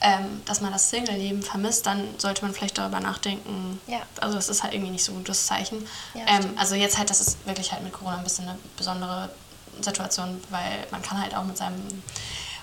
[0.00, 3.80] ähm, dass man das Single-Leben vermisst, dann sollte man vielleicht darüber nachdenken.
[3.86, 3.98] Ja.
[4.20, 5.86] Also das ist halt irgendwie nicht so ein gutes Zeichen.
[6.14, 9.28] Ja, ähm, also jetzt halt, das ist wirklich halt mit Corona ein bisschen eine besondere
[9.80, 12.02] Situation, weil man kann halt auch mit seinem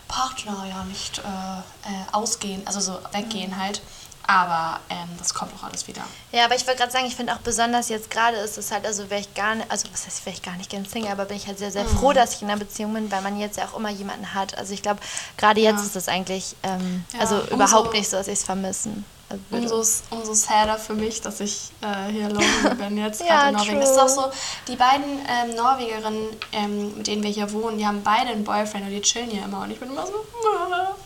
[0.08, 3.60] Partner ja nicht äh, äh, ausgehen, also so weggehen Mhm.
[3.60, 3.82] halt.
[4.27, 6.01] Aber ähm, das kommt auch alles wieder.
[6.32, 8.86] Ja, aber ich wollte gerade sagen, ich finde auch besonders jetzt gerade ist es halt,
[8.86, 11.25] also wäre ich gar nicht, also was heißt, wäre ich gar nicht gerne Single, aber
[11.25, 12.15] bin ich halt sehr, sehr froh, Mhm.
[12.15, 14.58] dass ich in einer Beziehung bin, weil man jetzt ja auch immer jemanden hat.
[14.58, 15.00] Also ich glaube,
[15.38, 15.86] gerade jetzt Ja.
[15.86, 19.41] ist es eigentlich, ähm, Ja, also umso- überhaupt nicht so, dass ich es vermissen also.
[19.51, 23.55] Umso, umso sadder für mich, dass ich äh, hier lonely bin jetzt Ja, gerade in
[23.55, 23.79] Norwegen.
[23.79, 24.05] Das ist true.
[24.05, 24.32] auch so,
[24.67, 28.86] die beiden ähm, Norwegerinnen, ähm, mit denen wir hier wohnen, die haben beide einen Boyfriend
[28.86, 29.62] und die chillen hier immer.
[29.62, 30.13] Und ich bin immer so,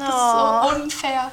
[0.00, 0.68] das Oh.
[0.70, 1.32] ist so unfair.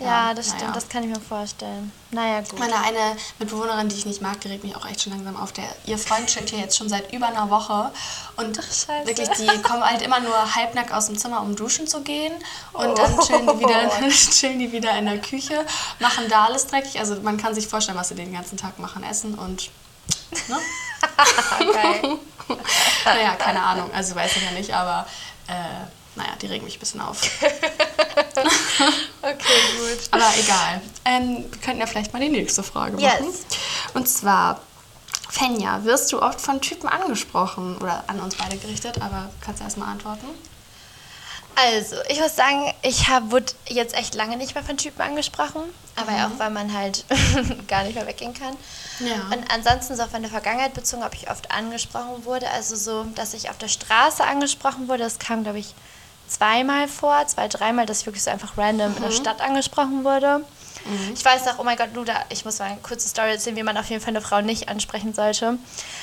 [0.00, 0.58] Ja, das naja.
[0.58, 1.92] stimmt, das kann ich mir vorstellen.
[2.10, 2.58] Naja, gut.
[2.58, 5.52] Meine eine Mitbewohnerin, die ich nicht mag, die regt mich auch echt schon langsam auf.
[5.52, 7.90] Der, ihr Freund chillt hier jetzt schon seit über einer Woche.
[8.36, 9.06] Und scheiße.
[9.06, 12.32] wirklich, die kommen halt immer nur halbnackt aus dem Zimmer, um duschen zu gehen.
[12.72, 13.22] Und dann Oh.
[13.22, 15.64] chillen die, wieder, chillen die wieder in der Küche,
[15.98, 16.98] machen da alles dreckig.
[17.00, 19.70] Also man kann sich vorstellen, was sie den ganzen Tag machen, essen und...
[20.48, 20.58] Ne?
[21.72, 22.18] Geil.
[23.04, 23.90] naja, keine Ahnung.
[23.94, 25.06] Also weiß ich ja nicht, aber...
[25.46, 25.52] Äh,
[26.16, 27.20] naja, die regen mich ein bisschen auf.
[29.22, 30.08] Okay, gut.
[30.10, 30.80] Aber egal.
[31.04, 33.20] Ähm, wir könnten ja vielleicht mal die nächste Frage Yes.
[33.20, 33.34] machen.
[33.94, 34.60] Und zwar,
[35.30, 37.78] Fenja, wirst du oft von Typen angesprochen?
[37.78, 40.26] Oder an uns beide gerichtet, aber kannst du erstmal antworten?
[41.56, 45.62] Also, ich muss sagen, ich hab, wurde jetzt echt lange nicht mehr von Typen angesprochen.
[45.96, 47.04] Aber ja auch, weil man halt
[47.68, 48.56] gar nicht mehr weggehen kann.
[48.98, 49.14] Ja.
[49.36, 52.50] Und ansonsten so auf meine Vergangenheit bezogen, ob ich oft angesprochen wurde.
[52.50, 55.74] Also so, dass ich auf der Straße angesprochen wurde, das kam, glaube ich,
[56.28, 60.40] zweimal vor, zwei, dreimal, dass ich wirklich so einfach random in der Stadt angesprochen wurde.
[61.14, 63.62] Ich weiß auch, oh mein Gott, Luda, ich muss mal eine kurze Story erzählen, wie
[63.62, 65.56] man auf jeden Fall eine Frau nicht ansprechen sollte.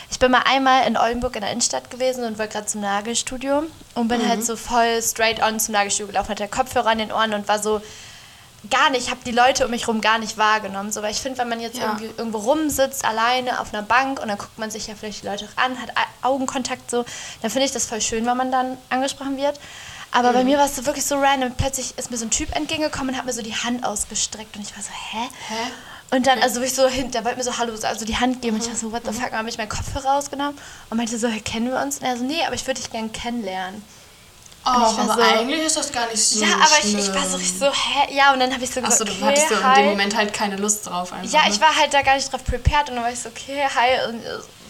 [0.09, 3.61] Ich bin mal einmal in Oldenburg in der Innenstadt gewesen und wollte gerade zum Nagelstudio
[3.93, 7.35] und bin halt so voll straight on zum Nagelstudio gelaufen, hatte Kopfhörer an den Ohren
[7.35, 7.79] und war so
[8.71, 10.91] gar nicht, habe die Leute um mich rum gar nicht wahrgenommen.
[10.91, 11.83] So, weil ich finde, wenn man jetzt Ja.
[11.85, 15.27] irgendwie irgendwo rumsitzt, alleine auf einer Bank und dann guckt man sich ja vielleicht die
[15.27, 15.89] Leute auch an, hat
[16.23, 17.05] Au- Augenkontakt so,
[17.43, 19.59] dann finde ich das voll schön, wenn man dann angesprochen wird.
[20.11, 20.33] Aber Mhm.
[20.33, 21.53] bei mir war es so wirklich so random.
[21.55, 24.61] Plötzlich ist mir so ein Typ entgegengekommen und hat mir so die Hand ausgestreckt und
[24.61, 25.29] ich war so, hä?
[25.47, 26.15] Hä?
[26.15, 28.57] Und dann, also ich so hin, der wollte mir so Hallo, also die Hand geben.
[28.57, 28.79] Und ich war Mhm.
[28.79, 29.29] so, what the fuck?
[29.29, 30.57] Dann habe ich meinen Kopfhörer rausgenommen
[30.89, 31.99] und meinte so, hey, kennen wir uns?
[31.99, 33.81] Und er so, nee, aber ich würde dich gern kennenlernen.
[34.63, 37.27] Oh, war aber so- eigentlich ist das gar nicht so ja, aber ich, ich war
[37.27, 38.13] so richtig so, hä?
[38.13, 40.15] Ja, und dann habe ich so gesagt, Achso, du okay, hattest du in dem Moment
[40.15, 41.13] halt keine Lust drauf.
[41.13, 41.53] Einfach, Ja, ne?
[41.55, 44.07] ich war halt da gar nicht drauf prepared und dann war ich so, okay, hi.
[44.09, 44.21] Und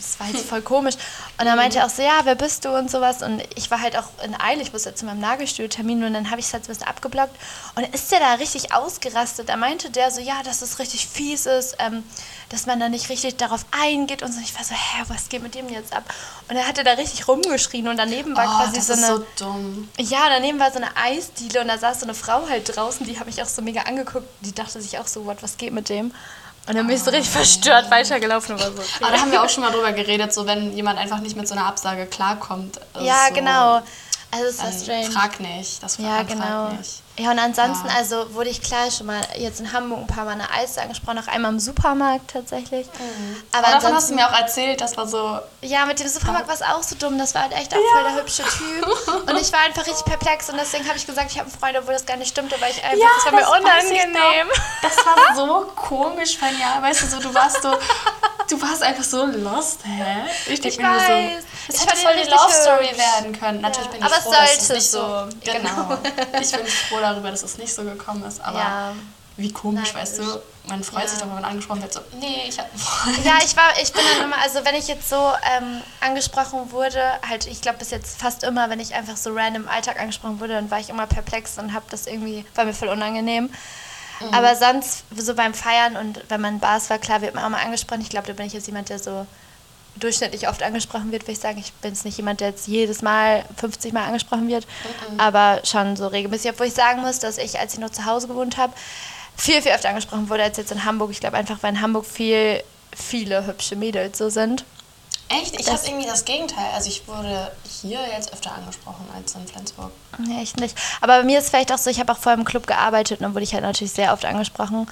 [0.02, 0.96] es war jetzt voll komisch.
[1.40, 3.22] Und dann meinte er auch so, ja, wer bist du und sowas.
[3.22, 6.40] Und ich war halt auch in Eile, ich musste zu meinem Nagelstudio-Termin und dann habe
[6.40, 7.36] ich es halt so ein bisschen abgeblockt.
[7.76, 9.50] Und dann ist der da richtig ausgerastet.
[9.50, 12.04] Da meinte der so, ja, dass es richtig fies ist, ähm,
[12.50, 14.42] dass man da nicht richtig darauf eingeht und so.
[14.42, 16.04] Ich war so, hä, was geht mit dem jetzt ab?
[16.50, 19.18] Und er hatte da richtig rumgeschrien und daneben war oh, quasi das so ist eine...
[19.18, 19.90] so dumm.
[19.98, 23.20] Ja, daneben war so eine Eisdiele und da saß so eine Frau halt draußen, die
[23.20, 24.28] habe ich auch so mega angeguckt.
[24.42, 26.14] Die dachte sich auch so, what, was geht mit dem?
[26.68, 28.82] Und dann bin ich so richtig verstört weitergelaufen war so, okay.
[29.02, 31.48] Aber da haben wir auch schon mal drüber geredet, so wenn jemand einfach nicht mit
[31.48, 32.80] so einer Absage klarkommt.
[33.00, 33.82] Ja, so, genau.
[34.32, 35.12] Also es war strange.
[35.12, 35.84] frag nicht.
[35.84, 36.68] Das ja, dann genau.
[36.68, 37.02] Frag nicht.
[37.22, 37.96] Ja, und ansonsten, Ja.
[37.98, 41.20] also wurde ich klar schon mal jetzt in Hamburg ein paar Mal eine Eis angesprochen,
[41.20, 42.88] auch einmal im Supermarkt tatsächlich.
[43.52, 45.40] Aber Aber davon hast du mir auch erzählt, das war so.
[45.62, 47.18] ja, mit dem Supermarkt war es auch so dumm.
[47.18, 49.28] Das war halt echt auch voll der hübsche Typ.
[49.30, 51.78] Und ich war einfach richtig perplex und deswegen habe ich gesagt, ich habe einen Freund,
[51.78, 54.48] obwohl das gar nicht stimmte, weil ich einfach, das war mir weiß ich unangenehm.
[54.82, 56.82] Das war so komisch, Fanja.
[56.82, 57.74] Weißt du, so, du warst so.
[58.50, 60.26] Du warst einfach so lost, hä?
[60.52, 61.14] Ich, denk Ich mir nur so,
[61.70, 62.98] es hätte voll die Love Story hübsch.
[62.98, 63.62] werden können.
[63.62, 65.00] Natürlich bin ich Aber es froh, dass es sollte nicht so.
[65.00, 65.30] so.
[65.46, 65.98] Genau.
[66.42, 68.42] Ich bin froh darüber, dass es nicht so gekommen ist.
[68.42, 68.92] Aber Ja.
[69.38, 70.42] wie komisch, Nein, weißt du?
[70.68, 71.94] Man freut sich doch, wenn man angesprochen wird.
[71.94, 73.26] So, nee, ich habe einen Freund.
[73.26, 77.02] Ja, ich war, ich bin dann immer, also wenn ich jetzt so ähm, angesprochen wurde,
[77.28, 80.40] halt, ich glaube bis jetzt fast immer, wenn ich einfach so random im Alltag angesprochen
[80.40, 83.46] wurde, dann war ich immer perplex und habe das irgendwie, war mir voll unangenehm.
[84.20, 84.34] Mhm.
[84.34, 87.50] Aber sonst, so beim Feiern und wenn man in Bars war, klar wird man auch
[87.50, 88.02] mal angesprochen.
[88.02, 89.26] Ich glaube, da bin ich jetzt jemand, der so
[89.96, 91.58] durchschnittlich oft angesprochen wird, würde ich sagen.
[91.60, 94.66] Ich bin jetzt nicht jemand, der jetzt jedes Mal 50 Mal angesprochen wird,
[95.12, 95.20] Mhm.
[95.20, 96.52] aber schon so regelmäßig.
[96.52, 98.74] Obwohl ich sagen muss, dass ich, als ich noch zu Hause gewohnt habe,
[99.38, 101.12] viel, viel öfter angesprochen wurde als jetzt in Hamburg.
[101.12, 102.64] Ich glaube einfach, weil in Hamburg viel,
[102.96, 104.64] viele hübsche Mädels so sind.
[105.30, 105.58] Echt?
[105.62, 106.66] Ich habe irgendwie das Gegenteil.
[106.76, 107.52] Also ich wurde
[107.82, 109.92] hier jetzt öfter angesprochen als in Flensburg.
[110.18, 110.76] Nee, echt nicht.
[111.00, 113.24] Aber bei mir ist vielleicht auch so, ich habe auch vorher im Club gearbeitet und
[113.24, 114.88] dann wurde ich halt natürlich sehr oft angesprochen.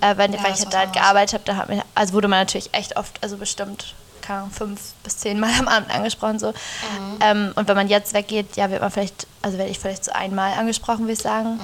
[0.00, 0.34] Äh, weil, Mhm.
[0.34, 2.40] Ja, weil das ich halt da halt gearbeitet habe, da hat mich, also wurde man
[2.40, 6.38] natürlich echt oft, also bestimmt keine Ahnung, fünf bis zehn Mal am Abend angesprochen.
[6.38, 6.48] So.
[6.48, 7.18] Mhm.
[7.20, 10.12] Ähm, und wenn man jetzt weggeht, ja, wird man vielleicht, also werde ich vielleicht so
[10.12, 11.58] einmal angesprochen, würde ich sagen.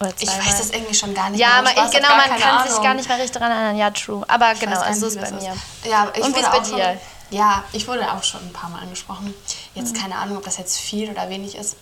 [0.00, 0.14] Oder Mhm.
[0.18, 0.46] Ich zweimal.
[0.46, 1.74] weiß das irgendwie schon gar nicht ja, mehr.
[1.76, 2.82] hab genau, man kann sich Ahnung.
[2.82, 3.76] gar nicht mehr richtig daran erinnern.
[3.76, 4.24] Ja, true.
[4.28, 5.54] Aber Ich genau, also so ist bei mir.
[5.88, 7.00] Ja, ich Und wie wurde ist bei auch schon, dir?
[7.30, 9.32] Ja, ich wurde auch schon ein paar Mal angesprochen.
[9.74, 10.00] Jetzt Mhm.
[10.00, 11.76] keine Ahnung, ob das jetzt viel oder wenig ist.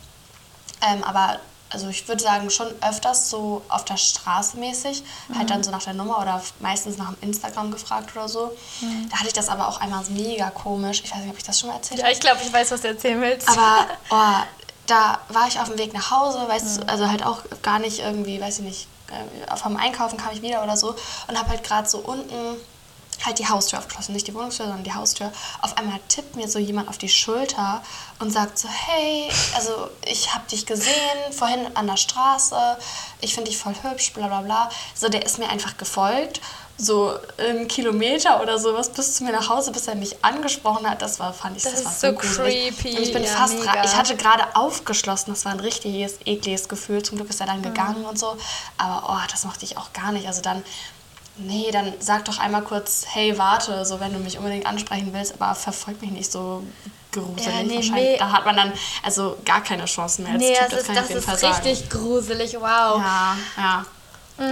[0.83, 1.39] Ähm, aber
[1.73, 5.03] also ich würde sagen, schon öfters so auf der Straße mäßig,
[5.35, 5.47] halt Mhm.
[5.47, 8.53] dann so nach der Nummer oder meistens nach dem Instagram gefragt oder so.
[8.81, 9.09] Mhm.
[9.11, 11.01] Da hatte ich das aber auch einmal mega komisch.
[11.05, 12.15] Ich weiß nicht, ob ich das schon mal erzählt Ja, habe.
[12.15, 13.49] ich glaube, ich weiß, was du erzählen willst.
[13.49, 14.45] Aber oh,
[14.87, 16.81] da war ich auf dem Weg nach Hause, weißt Mhm.
[16.87, 20.43] du, also halt auch gar nicht irgendwie, weiß ich nicht, äh, vom Einkaufen kam ich
[20.43, 20.95] wieder oder so
[21.29, 22.35] und habe halt gerade so unten
[23.25, 25.33] halt die Haustür aufgeschlossen, nicht die Wohnungstür, sondern die Haustür.
[25.61, 27.83] Auf einmal tippt mir so jemand auf die Schulter
[28.19, 30.93] und sagt so, hey, also ich habe dich gesehen
[31.31, 32.57] vorhin an der Straße,
[33.21, 34.71] ich finde dich voll hübsch, bla bla bla.
[34.95, 36.41] So, der ist mir einfach gefolgt,
[36.79, 41.01] so einen Kilometer oder sowas bis zu mir nach Hause, bis er mich angesprochen hat.
[41.03, 43.95] Das war, fand ich, Das das, war so, creepy, Und ich bin ja, fast, ich
[43.97, 47.03] hatte gerade aufgeschlossen, das war ein richtiges, ekliges Gefühl.
[47.03, 47.51] Zum Glück ist er Mhm.
[47.51, 48.37] dann gegangen und so.
[48.79, 50.27] Aber oh, das mochte ich auch gar nicht.
[50.27, 50.65] Also dann,
[51.37, 55.35] nee, dann sag doch einmal kurz, hey, warte, so wenn du mich unbedingt ansprechen willst,
[55.41, 56.63] aber verfolg mich nicht so
[57.13, 57.47] gruselig.
[57.47, 57.93] Ja, nee, wahrscheinlich.
[57.93, 58.17] nee.
[58.19, 60.95] Da hat man dann also gar keine Chancen mehr als nee, Typ, das ist, kann
[60.97, 61.67] ich das auf jeden ist Fall sagen.
[61.69, 62.55] richtig gruselig.
[62.55, 62.63] Wow.
[63.01, 63.87] Ja, ja.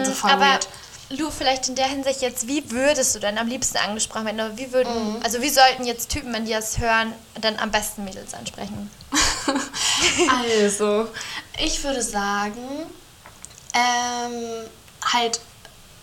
[0.05, 0.69] so voll Aber weird.
[1.13, 4.41] Lu, vielleicht in der Hinsicht jetzt, wie würdest du denn am liebsten angesprochen werden?
[4.41, 5.23] Oder wie würden, Mhm.
[5.25, 8.91] also wie sollten jetzt Typen, wenn die das hören, dann am besten Mädels ansprechen?
[10.63, 11.09] Also,
[11.59, 12.57] ich würde sagen,
[13.75, 14.67] ähm,
[15.13, 15.41] halt,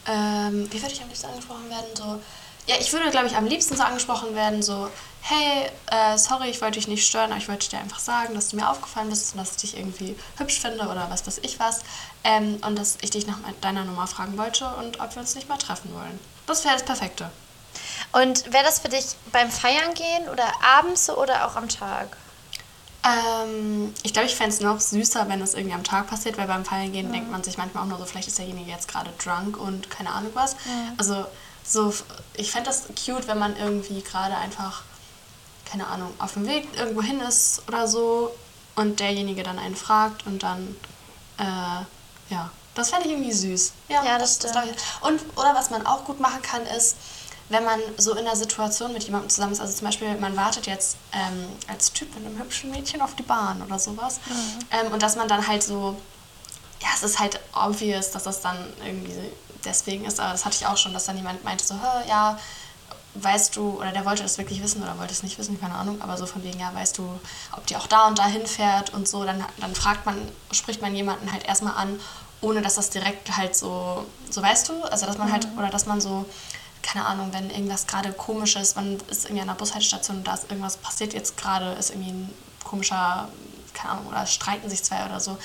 [0.08, 1.96] ähm, wie würde ich am liebsten angesprochen werden?
[1.96, 2.20] So,
[2.68, 4.90] ja, ich würde, glaube ich, am liebsten so angesprochen werden, so,
[5.22, 8.50] hey, äh, sorry, ich wollte dich nicht stören, aber ich wollte dir einfach sagen, dass
[8.50, 11.60] du mir aufgefallen bist und dass ich dich irgendwie hübsch finde oder was weiß ich
[11.60, 11.82] was.
[12.24, 15.50] Ähm, und dass ich dich nach deiner Nummer fragen wollte und ob wir uns nicht
[15.50, 16.20] mal treffen wollen.
[16.46, 17.30] Das wäre das Perfekte.
[18.12, 22.18] Und wäre das für dich beim Feiern gehen oder abends so oder auch am Tag?
[23.04, 26.48] Ähm, ich glaube, ich fände es noch süßer, wenn es irgendwie am Tag passiert, weil
[26.48, 29.12] beim Feiern gehen denkt man sich manchmal auch nur so, vielleicht ist derjenige jetzt gerade
[29.24, 30.56] drunk und keine Ahnung was.
[30.98, 31.26] Also
[31.64, 31.94] so,
[32.36, 34.84] ich fände das cute, wenn man irgendwie gerade einfach,
[35.66, 38.36] keine Ahnung, auf dem Weg irgendwo hin ist oder so
[38.76, 40.76] und derjenige dann einen fragt und dann,
[41.38, 43.74] äh, ja, das fände ich irgendwie süß.
[43.90, 44.76] Ja, das glaub ich.
[45.02, 46.96] Und, oder was man auch gut machen kann, ist,
[47.50, 50.68] wenn man so in einer Situation mit jemandem zusammen ist, also zum Beispiel, man wartet
[50.68, 54.20] jetzt ähm, als Typ mit einem hübschen Mädchen auf die Bahn oder sowas,
[54.72, 55.96] ähm, und dass man dann halt so,
[56.82, 59.14] ja, es ist halt obvious, dass das dann irgendwie
[59.66, 62.38] deswegen ist, aber das hatte ich auch schon, dass dann jemand meinte so, "Hä, ja,
[63.16, 66.02] weißt du, oder der wollte das wirklich wissen oder wollte es nicht wissen, keine Ahnung,
[66.02, 67.20] aber so von wegen, ja, weißt du,
[67.54, 70.16] ob die auch da und da hinfährt und so, dann, dann fragt man,
[70.52, 72.00] spricht man jemanden halt erstmal an,
[72.42, 75.88] ohne dass das direkt halt so, so weißt du, also dass man halt, oder dass
[75.88, 76.26] man so,
[76.84, 80.34] keine Ahnung, wenn irgendwas gerade komisch ist, man ist irgendwie an einer Bushaltestation und da
[80.36, 83.28] ist irgendwas passiert jetzt gerade, ist irgendwie ein komischer,
[83.74, 85.38] keine Ahnung, oder streiten sich zwei oder so,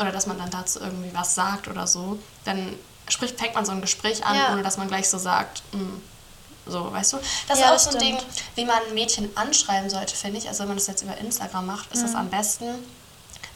[0.00, 2.74] oder dass man dann dazu irgendwie was sagt oder so, dann
[3.08, 4.52] spricht, fängt man so ein Gespräch an, Ja.
[4.52, 6.00] ohne dass man gleich so sagt, "Mm,
[6.66, 7.18] so, weißt du?
[7.48, 8.42] Das Ja, ist auch so ein Ding, stimmt.
[8.54, 10.46] wie man ein Mädchen anschreiben sollte, finde ich.
[10.48, 12.66] Also wenn man das jetzt über Instagram macht, ist das am besten,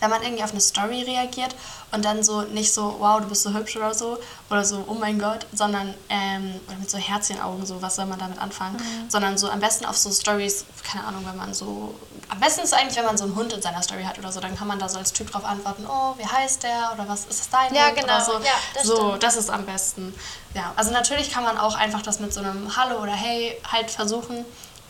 [0.04, 1.56] wenn man irgendwie auf eine Story reagiert
[1.90, 4.18] und dann so nicht so, wow, du bist so hübsch oder so,
[4.50, 8.18] oder so, oh mein Gott, sondern ähm, oder mit so Herzchenaugen, so, was soll man
[8.18, 9.08] damit anfangen, mhm.
[9.08, 11.94] sondern so am besten auf so Stories, keine Ahnung, wenn man so,
[12.28, 14.40] am besten ist eigentlich, wenn man so einen Hund in seiner Story hat oder so,
[14.40, 17.20] dann kann man da so als Typ drauf antworten, oh, wie heißt der oder was
[17.24, 18.06] ist das dein ja, Hund genau.
[18.14, 18.32] oder so.
[18.32, 18.38] Ja,
[18.74, 19.22] das so, stimmt.
[19.22, 20.14] das ist am besten.
[20.52, 23.90] Ja, also natürlich kann man auch einfach das mit so einem Hallo oder Hey halt
[23.90, 24.44] versuchen,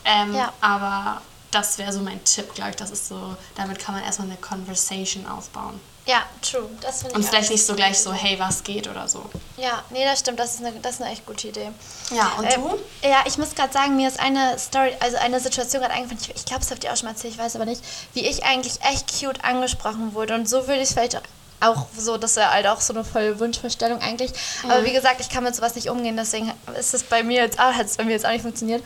[0.04, 0.52] ähm, Ja.
[0.60, 1.22] aber
[1.54, 2.76] das wäre so mein Tipp, glaube ich.
[2.76, 5.80] Das ist so, damit kann man erstmal eine Conversation aufbauen.
[6.06, 6.68] Ja, true.
[6.82, 9.24] Das finde ich Und auch vielleicht nicht so gleich so, hey, was geht oder so.
[9.56, 10.38] Ja, nee, das stimmt.
[10.38, 11.70] Das ist eine, das ist eine echt gute Idee.
[12.14, 13.08] Ja, und Ähm, du?
[13.08, 16.20] Ja, ich muss gerade sagen, mir ist eine Story, also eine Situation gerade eingefallen.
[16.22, 18.26] Ich, ich glaube, das habt ihr auch schon mal erzählt, ich weiß aber nicht, wie
[18.26, 20.34] ich eigentlich echt cute angesprochen wurde.
[20.34, 21.22] Und so würde ich es vielleicht
[21.60, 24.32] auch so, das wäre halt auch so eine volle Wunschvorstellung eigentlich.
[24.64, 27.58] Aber wie gesagt, ich kann mit sowas nicht umgehen, deswegen ist es bei mir jetzt
[27.58, 28.82] auch, hat es bei mir jetzt auch nicht funktioniert.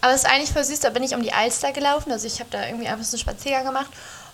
[0.00, 2.38] Aber es ist eigentlich voll süß, da bin ich um die Alster gelaufen, also ich
[2.40, 3.90] habe da irgendwie einfach so einen Spaziergang gemacht.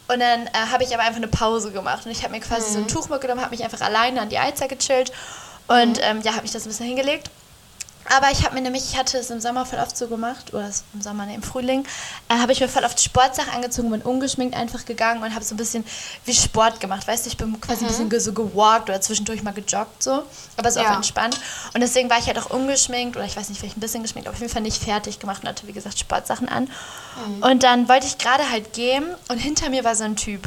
[0.06, 2.04] Und dann äh, habe ich aber einfach eine Pause gemacht.
[2.04, 4.38] Und ich habe mir quasi so ein Tuch mitgenommen, habe mich einfach alleine an die
[4.38, 5.12] Alster gechillt.
[5.66, 7.30] Und ähm, ja, habe mich das ein bisschen hingelegt.
[8.16, 10.68] Aber ich habe mir nämlich, ich hatte es im Sommer voll oft so gemacht, oder
[10.68, 11.84] es- im Sommer, nee, im Frühling,
[12.28, 15.54] äh, habe ich mir voll oft Sportsachen angezogen, bin ungeschminkt einfach gegangen und habe so
[15.54, 15.84] ein bisschen
[16.24, 19.54] wie Sport gemacht, weißt du, ich bin quasi ein bisschen so gewalkt oder zwischendurch mal
[19.54, 20.22] gejoggt so,
[20.56, 20.90] aber so Ja.
[20.92, 21.40] auch entspannt.
[21.72, 24.28] Und deswegen war ich halt auch ungeschminkt oder ich weiß nicht, vielleicht ein bisschen geschminkt,
[24.28, 26.70] aber auf jeden Fall nicht fertig gemacht und hatte, wie gesagt, Sportsachen an.
[27.40, 30.42] Und dann wollte ich gerade halt gehen und hinter mir war so ein Typ.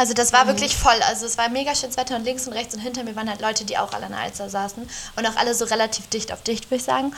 [0.00, 0.98] Also das war wirklich voll.
[1.10, 3.42] Also es war mega schönes Wetter und links und rechts und hinter mir waren halt
[3.42, 6.40] Leute, die auch alle an der Alster saßen und auch alle so relativ dicht auf
[6.42, 7.14] dicht, würde ich sagen.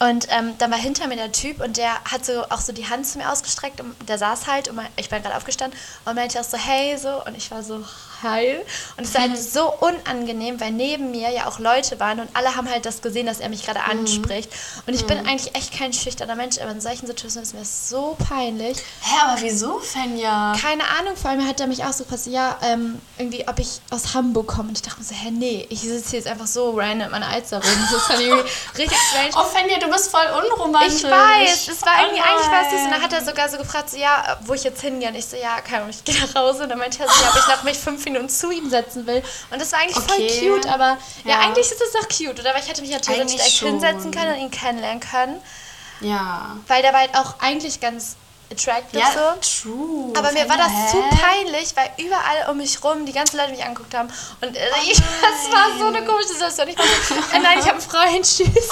[0.00, 2.88] Und ähm, dann war hinter mir der Typ und der hat so auch so die
[2.88, 6.16] Hand zu mir ausgestreckt und der saß halt und mein- ich bin gerade aufgestanden und
[6.16, 7.84] meinte auch so, hey, so und ich war so,
[8.22, 8.56] hi.
[8.96, 12.56] Und es war halt so unangenehm, weil neben mir ja auch Leute waren und alle
[12.56, 14.50] haben halt das gesehen, dass er mich gerade anspricht.
[14.86, 17.88] Und ich bin eigentlich echt kein schüchterner Mensch, aber in solchen Situationen ist mir das
[17.88, 18.78] so peinlich.
[19.02, 20.54] Hä, aber wieso, Fenja?
[20.60, 23.58] Keine Ahnung, vor allem hat er mich auch so gefragt, so, ja, ähm, irgendwie, ob
[23.58, 24.68] ich aus Hamburg komme.
[24.68, 27.22] Und ich dachte mir so, hä, nee, ich sitze hier jetzt einfach so random an
[27.22, 27.86] Alster rum.
[27.90, 29.30] Das ist dann irgendwie richtig strange.
[29.36, 31.04] Oh, Fenja, du bist voll unromantisch.
[31.04, 32.80] Ich weiß, es war irgendwie, Oh eigentlich war es süß.
[32.84, 35.08] Und dann hat er sogar so gefragt, so, ja, wo ich jetzt hingehe.
[35.08, 36.64] Und ich so, ja, keine Ahnung, ich gehe nach Hause.
[36.64, 39.06] Und dann meinte er so, ja, ob ich noch mich fünf Minuten zu ihm setzen
[39.06, 39.22] will.
[39.50, 40.28] Und das war eigentlich Okay.
[40.28, 41.38] voll cute, aber ja, Ja.
[41.40, 42.54] eigentlich ist es doch cute, oder?
[42.54, 43.68] Weil ich hätte mich ja theoretisch Eigentlich direkt schon.
[43.70, 45.40] hinsetzen können und ihn kennenlernen können.
[46.00, 46.56] Ja.
[46.66, 48.16] Weil der war halt auch eigentlich ganz
[48.50, 49.62] attractive Ja, so.
[49.62, 50.12] true.
[50.16, 51.18] Aber mir war das zu hä?
[51.20, 54.08] peinlich, weil überall um mich rum die ganzen Leute mich angeguckt haben.
[54.40, 56.68] Und äh, ich, das war so eine komische Situation.
[56.68, 58.68] Ich war so, äh, nein, ich habe einen Freund, tschüss.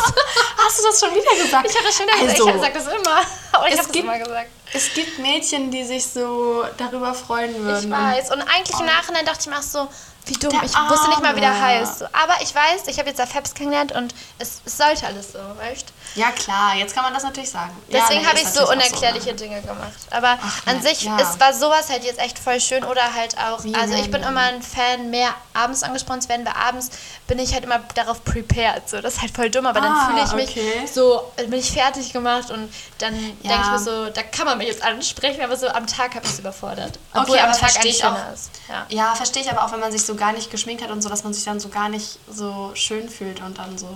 [0.56, 1.68] Hast du das schon wieder gesagt?
[1.68, 3.20] Ich habe das schon wieder Also, gesagt, ich sag das immer.
[3.52, 4.50] Aber ich habe das immer gesagt.
[4.72, 7.84] Es gibt Mädchen, die sich so darüber freuen würden.
[7.84, 8.32] Ich weiß.
[8.32, 9.88] Und eigentlich im Nachhinein dachte ich mir auch so,
[10.26, 10.50] wie dumm.
[10.50, 12.00] Der Ich wusste nicht mal, wie der heißt.
[12.00, 15.38] So, Aber ich weiß, ich habe jetzt Afebs kennengelernt und es, es sollte alles so,
[15.38, 15.86] weißt
[16.16, 17.70] Ja, klar, jetzt kann man das natürlich sagen.
[17.88, 19.92] Ja, Deswegen nee, habe ich so natürlich auch unerklärliche Dinge gemacht.
[20.10, 21.16] Aber Ach, an ja, sich, ja.
[21.20, 22.84] es war sowas halt jetzt echt voll schön.
[22.84, 26.44] Oder halt auch, Wie also ich bin immer ein Fan, mehr abends angesprochen zu werden,
[26.44, 26.90] weil abends
[27.28, 28.88] bin ich halt immer darauf prepared.
[28.88, 29.00] So.
[29.00, 30.86] Das ist halt voll dumm, aber Ah, dann fühle ich mich okay.
[30.92, 33.50] so, bin ich fertig gemacht und dann Ja.
[33.50, 36.24] denke ich mir so, da kann man mich jetzt ansprechen, aber so am Tag habe
[36.26, 36.98] ich es überfordert.
[37.14, 38.50] Obwohl Okay, am aber Tag eigentlich schöner ist.
[38.68, 38.86] Ja.
[38.88, 41.08] Ja, verstehe ich aber auch, wenn man sich so gar nicht geschminkt hat und so,
[41.08, 43.88] dass man sich dann so gar nicht so schön fühlt und dann so.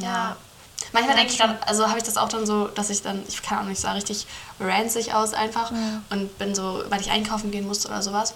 [0.00, 0.06] Ja.
[0.06, 0.36] Ja.
[0.92, 3.22] Manchmal Ja, denke ich dann, also habe ich das auch dann so, dass ich dann,
[3.26, 4.26] ich kann auch nicht, sah richtig
[4.60, 5.72] ranzig aus einfach
[6.10, 8.34] und bin so, weil ich einkaufen gehen musste oder sowas.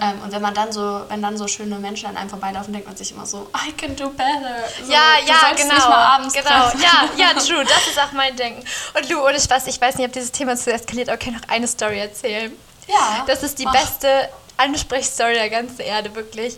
[0.00, 2.88] Ähm, und wenn man dann so, wenn dann so schöne Menschen an einem vorbeilaufen, denkt
[2.88, 4.64] man sich immer so, I can do better.
[4.84, 5.74] So, Ja, ja, genau.
[5.74, 6.48] Nicht mal abends genau.
[6.48, 6.80] treffen.
[6.80, 7.64] Ja, ja, true.
[7.64, 8.64] Das ist auch mein Denken.
[8.96, 11.34] Und Lu, ohne Spaß, ich weiß nicht, ob dieses Thema zu eskaliert, aber ich kann
[11.34, 12.52] noch eine Story erzählen.
[12.88, 13.24] Ja.
[13.26, 13.72] Das ist die Ach.
[13.72, 14.28] beste
[14.60, 16.56] Ansprechstory der ganzen Erde, wirklich.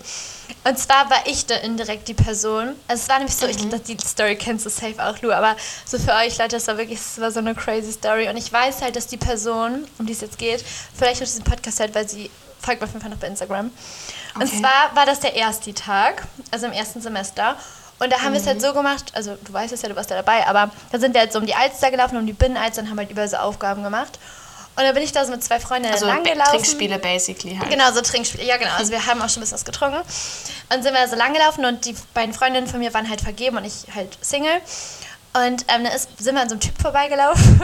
[0.65, 2.75] Und zwar war ich da indirekt die Person.
[2.89, 5.57] Also es war nämlich so, ich glaube, die Story kennst du safe auch, Lu, aber
[5.87, 8.29] so für euch Leute, das war wirklich, das war so eine crazy Story.
[8.29, 10.65] Und ich weiß halt, dass die Person, um die es jetzt geht,
[10.97, 13.71] vielleicht noch diesen Podcast hört, weil sie folgt mir auf jeden Fall noch bei Instagram.
[14.35, 14.61] Und Okay.
[14.61, 17.57] zwar war das der erste Tag, also im ersten Semester.
[17.99, 20.11] Und da haben wir es halt so gemacht, also du weißt es ja, du warst
[20.11, 22.83] ja dabei, aber da sind wir halt so um die Alster gelaufen, um die Binnenalster
[22.83, 24.19] und haben halt überall so Aufgaben gemacht.
[24.75, 26.51] Und da bin ich da so mit zwei Freundinnen Also lang Be- gelaufen.
[26.53, 27.71] Trinkspiele basically halt.
[27.71, 28.45] Genau, so Trinkspiele.
[28.45, 28.73] Ja, genau.
[28.79, 30.01] Also wir haben auch schon ein bisschen was getrunken.
[30.75, 33.59] Und sind wir so lang gelaufen und die beiden Freundinnen von mir waren halt vergeben
[33.59, 34.61] und ich halt Single.
[35.35, 37.63] Und ähm, dann ist, sind wir an so einem Typ vorbeigelaufen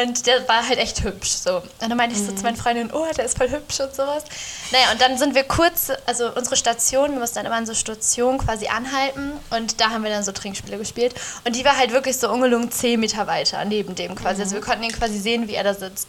[0.00, 1.30] und der war halt echt hübsch.
[1.30, 1.56] So.
[1.56, 4.24] Und dann meinte ich so zu meinen Freundinnen, oh, der ist voll hübsch und sowas.
[4.70, 7.74] Naja, und dann sind wir kurz, also unsere Station, wir mussten dann immer an so
[7.74, 11.14] Stationen quasi anhalten und da haben wir dann so Trinkspiele gespielt.
[11.44, 14.42] Und die war halt wirklich so ungelungen 10 Meter weiter neben dem quasi.
[14.42, 16.08] Also wir konnten ihn quasi sehen, wie er da sitzt.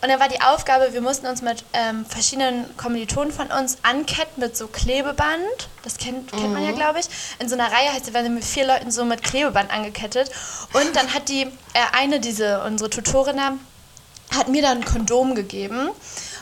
[0.00, 4.40] Und dann war die Aufgabe, wir mussten uns mit ähm, verschiedenen Kommilitonen von uns anketten
[4.42, 5.68] mit so Klebeband.
[5.82, 7.06] Das kennt, kennt man ja, glaube ich.
[7.40, 10.30] In so einer Reihe heißt, wir waren mit vier Leuten so mit Klebeband angekettet.
[10.72, 11.48] Und dann hat die äh,
[11.92, 13.52] eine, diese, unsere Tutorin da,
[14.36, 15.90] hat mir dann ein Kondom gegeben.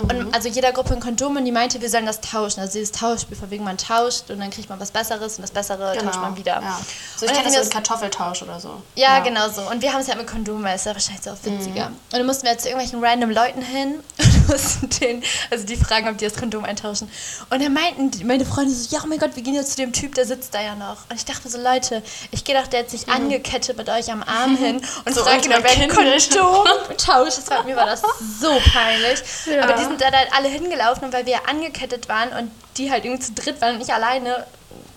[0.00, 2.60] Und also jeder Gruppe ein Kondom und die meinte, wir sollen das tauschen.
[2.60, 5.50] Also dieses Tauschspiel, von wegen man tauscht und dann kriegt man was Besseres und das
[5.50, 6.54] Bessere tauscht man wieder.
[6.56, 6.80] Genau, Ja.
[7.16, 8.82] So, ich kenne das mit Kartoffeltausch oder so.
[8.94, 9.62] ja, genau so.
[9.62, 11.90] Und wir haben es halt mit Kondom, weil es ja wahrscheinlich so auch witziger.
[11.90, 11.94] Mhm.
[11.96, 16.08] Und dann mussten wir zu irgendwelchen random Leuten hin und mussten denen, also die fragen,
[16.08, 17.10] ob die das Kondom eintauschen.
[17.50, 19.76] Und dann meinten die- meine Freunde so, ja, oh mein Gott, wir gehen jetzt zu
[19.76, 20.96] dem Typ, der sitzt da ja noch.
[21.10, 24.22] Und ich dachte so, Leute, ich gehe doch da jetzt nicht angekettet mit euch am
[24.22, 25.14] Arm hin und Mhm.
[25.14, 25.88] So frage ihn, ob er ein.
[25.88, 27.38] Kondom tauscht.
[27.38, 28.00] Das war, mir war das
[28.40, 29.20] so peinlich.
[29.46, 29.64] Ja.
[29.64, 33.04] Aber die sind da halt alle hingelaufen und weil wir angekettet waren und die halt
[33.04, 34.46] irgendwie zu dritt waren und ich alleine,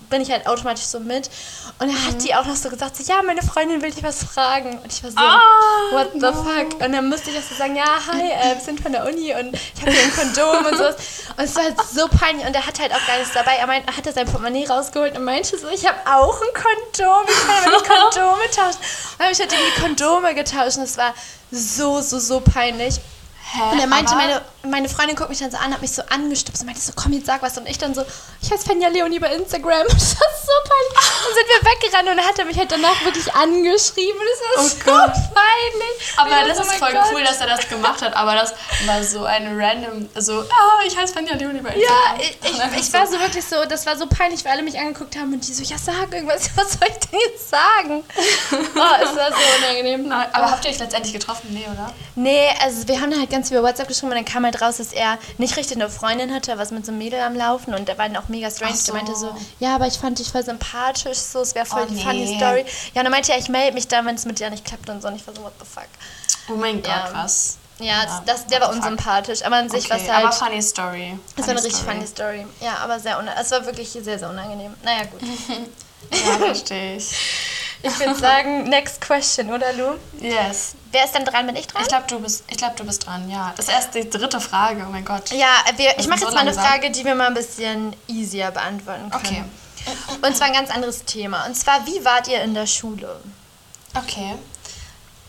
[0.10, 1.28] bin ich halt automatisch so mit.
[1.80, 2.06] Und er Mhm.
[2.08, 4.78] hat die auch noch so gesagt, so, ja, meine Freundin will dich was fragen.
[4.78, 5.40] Und ich war so, Ah,
[5.92, 6.80] what the fuck?
[6.86, 9.34] Und dann musste ich auch so sagen, ja, hi, äh, wir sind von der Uni
[9.34, 10.96] und ich habe hier ein Kondom und sowas.
[11.36, 12.46] Und es war halt so peinlich.
[12.46, 13.56] Und er hatte halt auch gar nichts dabei.
[13.56, 17.24] Er, meint, er hatte sein Portemonnaie rausgeholt und meinte so, ich habe auch ein Kondom.
[17.28, 18.78] Ich kann aber die Kondome tauschen.
[18.78, 20.78] Und dann habe ich halt die Kondome getauscht.
[20.78, 21.16] Und es war
[21.52, 22.98] so, so, so peinlich.
[23.52, 26.02] Hä, Und er meinte, meine, meine Freundin guckt mich dann so an, hat mich so
[26.10, 27.58] angestupst und meinte so, komm, jetzt sag was.
[27.58, 28.04] Und ich dann so,
[28.42, 29.82] ich heiße Fenja Leonie bei Instagram.
[29.82, 31.12] Und das war so peinlich.
[31.24, 34.20] Dann sind wir weggerannt und dann hat er mich halt danach wirklich angeschrieben.
[34.20, 35.14] Und es war Oh so Gott.
[35.34, 36.14] peinlich.
[36.18, 37.04] Aber Ich war das so, ist oh voll Gott.
[37.12, 38.16] cool, dass er das gemacht hat.
[38.16, 38.54] Aber das
[38.86, 42.20] war so eine random, so, ah, ich heiße Fanja Leonie bei Ja, Instagram.
[42.22, 44.64] ich, Und einfach ich, ich war so wirklich so, das war so peinlich, weil alle
[44.64, 48.04] mich angeguckt haben und die so, ja, sag irgendwas, was soll ich denn jetzt sagen?
[48.76, 50.08] Oh, es war so unangenehm.
[50.08, 51.48] Nein, aber habt ihr euch letztendlich getroffen?
[51.52, 51.92] Nee, oder?
[52.16, 54.53] Nee, also wir haben dann halt ganz viel über WhatsApp geschrieben und dann kam halt
[54.62, 57.36] raus, dass er nicht richtig eine Freundin hatte, er was mit so einem Mädel am
[57.36, 58.76] Laufen und der war dann auch mega strange.
[58.76, 58.92] So.
[58.94, 61.88] Der meinte so, ja, aber ich fand dich voll sympathisch, so, es wäre voll Oh,
[61.90, 62.02] die nee.
[62.04, 62.66] funny Story.
[62.94, 64.90] Ja, und dann meinte er, ich melde mich dann, wenn es mit dir nicht klappt
[64.90, 65.08] und so.
[65.08, 65.88] Und ich war so, what the fuck.
[66.50, 67.10] Oh mein Gott, Ja.
[67.14, 67.58] was?
[67.80, 70.26] Ja, Ja, das, der war unsympathisch, aber an sich Okay, war es halt...
[70.26, 71.20] aber funny Story.
[71.36, 72.46] es war eine richtig funny Story.
[72.62, 73.42] Ja, aber sehr unangenehm.
[73.44, 74.74] Es war wirklich sehr, sehr unangenehm.
[74.84, 75.22] Naja, gut.
[76.12, 77.16] Ja, verstehe ich.
[77.86, 79.96] Ich würde sagen, next question, oder Lu?
[80.20, 80.76] Yes.
[80.92, 81.46] Wer ist denn dran?
[81.48, 81.82] Bin ich dran?
[81.82, 83.54] Ich glaube, du, bist- ich glaub, du bist dran, ja.
[83.58, 85.32] Das ist erst die dritte Frage, oh mein Gott.
[85.32, 86.54] Ja, wir, ich mache so jetzt mal eine.
[86.54, 89.24] Frage, die wir mal ein bisschen easier beantworten können.
[89.26, 89.44] Okay.
[90.22, 91.46] Und zwar ein ganz anderes Thema.
[91.46, 93.20] Und zwar, wie wart ihr in der Schule?
[93.96, 94.36] Okay.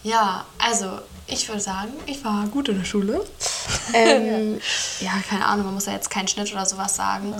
[0.05, 3.25] Ja, also ich würde sagen, ich war gut in der Schule.
[3.95, 4.61] ähm,
[5.01, 7.35] ja, keine Ahnung, man muss ja jetzt keinen Schnitt oder sowas sagen.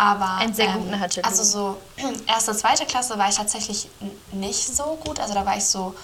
[0.00, 1.28] Aber Einen sehr ähm, guten hatte du.
[1.28, 1.76] Also so
[2.26, 3.90] erste, zweite Klasse war ich tatsächlich
[4.32, 5.20] nicht so gut.
[5.20, 5.94] Also da war ich so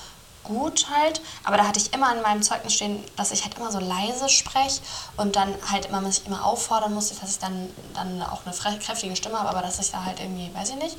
[0.44, 3.72] gut halt, aber da hatte ich immer in meinem Zeugnis stehen, dass ich halt immer
[3.72, 4.82] so leise spreche
[5.16, 9.16] und dann halt immer mich immer auffordern musste, dass ich dann, dann auch eine kräftige
[9.16, 10.98] Stimme habe, aber dass ich da halt irgendwie, weiß ich nicht.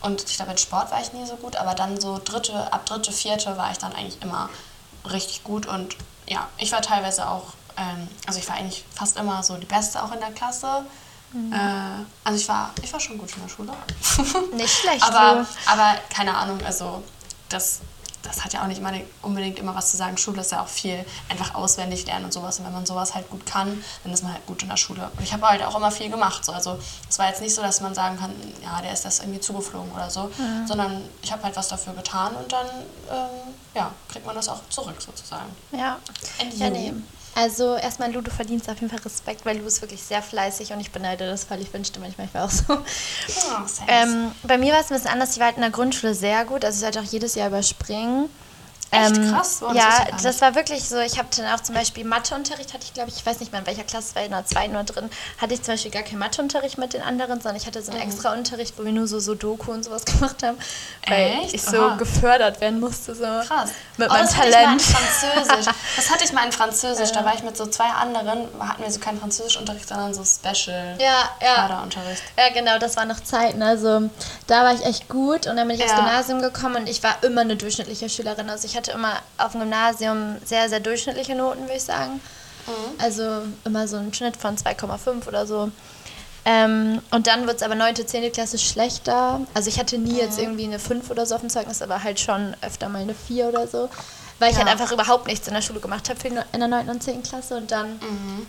[0.00, 2.86] Und ich glaube, in Sport war ich nie so gut, aber dann so dritte, ab
[2.86, 4.48] dritte, vierte war ich dann eigentlich immer
[5.04, 5.94] richtig gut und
[6.26, 10.02] ja, ich war teilweise auch, ähm, also ich war eigentlich fast immer so die Beste
[10.02, 10.86] auch in der Klasse.
[11.32, 11.52] Mhm.
[11.52, 11.56] Äh,
[12.24, 13.72] also ich war, ich war schon gut in der Schule.
[14.56, 17.02] Nicht schlecht, aber, aber keine Ahnung, also
[17.48, 17.80] das,
[18.22, 20.16] das hat ja auch nicht immer, unbedingt immer was zu sagen.
[20.18, 22.58] Schule ist ja auch viel einfach auswendig lernen und sowas.
[22.58, 25.10] Und wenn man sowas halt gut kann, dann ist man halt gut in der Schule.
[25.16, 26.44] Und ich habe halt auch immer viel gemacht.
[26.44, 26.52] So.
[26.52, 28.30] Also es war jetzt nicht so, dass man sagen kann,
[28.62, 30.66] ja, der ist das irgendwie zugeflogen oder so, Mhm.
[30.66, 32.66] sondern ich habe halt was dafür getan und dann
[33.10, 35.50] ähm, ja, kriegt man das auch zurück sozusagen.
[35.72, 35.96] Ja.
[36.56, 36.92] Ja nee.
[37.34, 40.72] Also erstmal, Lu, du verdienst auf jeden Fall Respekt, weil Lu ist wirklich sehr fleißig
[40.72, 41.60] und ich beneide das voll.
[41.60, 42.64] Ich wünschte manchmal, ich wäre auch so.
[42.68, 42.76] Oh.
[43.88, 45.32] Ähm, bei mir war es ein bisschen anders.
[45.32, 46.64] Ich war halt in der Grundschule sehr gut.
[46.64, 48.28] Also ich sollte auch jedes Jahr überspringen.
[48.92, 49.58] Echt Ähm, krass?
[49.60, 50.24] Boah, das ja, nicht.
[50.24, 50.98] das war wirklich so.
[50.98, 53.60] Ich habe dann auch zum Beispiel Matheunterricht, hatte ich glaube ich, ich weiß nicht mehr
[53.60, 56.18] in welcher Klasse, war in der zweiten oder dritten, hatte ich zum Beispiel gar keinen
[56.18, 59.20] Matheunterricht mit den anderen, sondern ich hatte so einen extra Unterricht, wo wir nur so
[59.20, 60.58] Sudoku und sowas gemacht haben,
[61.06, 61.54] weil Echt?
[61.54, 61.96] ich so Aha.
[61.96, 63.14] gefördert werden musste.
[63.14, 63.70] So Krass.
[63.96, 64.82] Mit Oh, meinem das hatte ich mal in Talent.
[64.82, 65.74] Französisch.
[65.96, 67.12] Das hatte ich mal in Französisch.
[67.12, 70.96] Da war ich mit so zwei anderen, hatten wir so keinen Französischunterricht, sondern so Special
[70.98, 71.86] Ja, ja.
[72.36, 73.62] Ja, genau, das war noch Zeiten.
[73.62, 74.08] Also
[74.46, 75.98] da war ich echt gut und dann bin ich aufs Ja.
[75.98, 78.48] Gymnasium gekommen und ich war immer eine durchschnittliche Schülerin.
[78.50, 82.20] Also ich hatte immer auf dem Gymnasium sehr, sehr durchschnittliche Noten, würde ich sagen.
[82.98, 85.70] Also immer so einen Schnitt von 2,5 oder so.
[86.44, 88.32] Ähm, und dann wird es aber 9., 10.
[88.32, 89.40] Klasse schlechter.
[89.54, 92.18] Also ich hatte nie jetzt irgendwie eine 5 oder so auf dem Zeugnis, aber halt
[92.20, 93.88] schon öfter mal eine 4 oder so.
[94.38, 94.64] Weil ich Ja.
[94.64, 96.88] halt einfach überhaupt nichts in der Schule gemacht habe in der 9.
[96.88, 97.22] und 10.
[97.22, 97.56] Klasse.
[97.58, 98.00] Und dann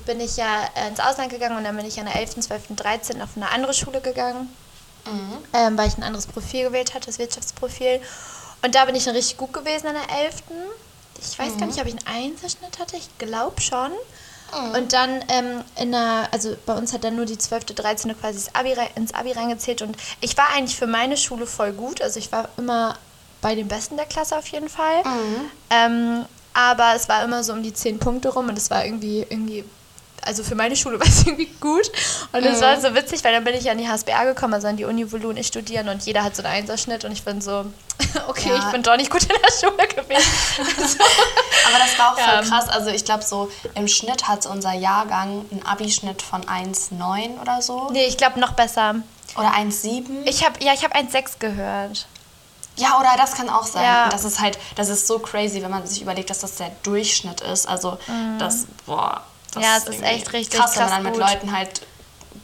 [0.05, 2.61] bin ich ja äh, ins Ausland gegangen und dann bin ich in der 11., 12.,
[2.77, 3.21] 13.
[3.21, 4.47] auf eine andere Schule gegangen,
[5.53, 7.99] ähm, weil ich ein anderes Profil gewählt hatte, das Wirtschaftsprofil.
[8.63, 10.35] Und da bin ich dann richtig gut gewesen in der 11.
[11.19, 13.91] Ich weiß gar nicht, ob ich einen Einserschnitt hatte, ich glaube schon.
[14.75, 18.19] Und dann ähm, in der, also bei uns hat dann nur die 12., 13.
[18.19, 22.01] quasi Abi, ins Abi reingezählt und ich war eigentlich für meine Schule voll gut.
[22.01, 22.97] Also ich war immer
[23.41, 25.03] bei den Besten der Klasse auf jeden Fall.
[25.69, 29.25] Ähm, aber es war immer so um die 10 Punkte rum und es war irgendwie,
[29.29, 29.63] irgendwie
[30.25, 31.91] also für meine Schule war es irgendwie gut.
[32.31, 34.77] Und es war so witzig, weil dann bin ich an die HSBA gekommen, also an
[34.77, 37.23] die Uni, wo Lu und ich studieren und jeder hat so einen Einserschnitt und ich
[37.23, 37.65] bin so,
[38.27, 38.57] okay, Ja.
[38.59, 40.31] ich bin doch nicht gut in der Schule gewesen.
[41.67, 42.41] Aber das war auch Ja.
[42.41, 42.69] voll krass.
[42.69, 47.89] Also ich glaube so, im Schnitt hat unser Jahrgang einen Abi-Schnitt von 1,9 oder so.
[47.91, 48.95] nee, ich glaube noch besser.
[49.37, 50.25] Oder 1,7.
[50.25, 52.05] Ich habe ja, ich habe 1,6 gehört.
[52.77, 53.83] Ja, oder das kann auch sein.
[53.83, 54.09] Ja.
[54.09, 57.41] Das ist halt, das ist so crazy, wenn man sich überlegt, dass das der Durchschnitt
[57.41, 57.67] ist.
[57.67, 57.97] Also
[58.39, 59.21] das, boah.
[59.51, 59.63] Das.
[59.63, 61.17] Ja, es ist echt richtig krass, wenn man krass dann mit.
[61.19, 61.81] Leuten halt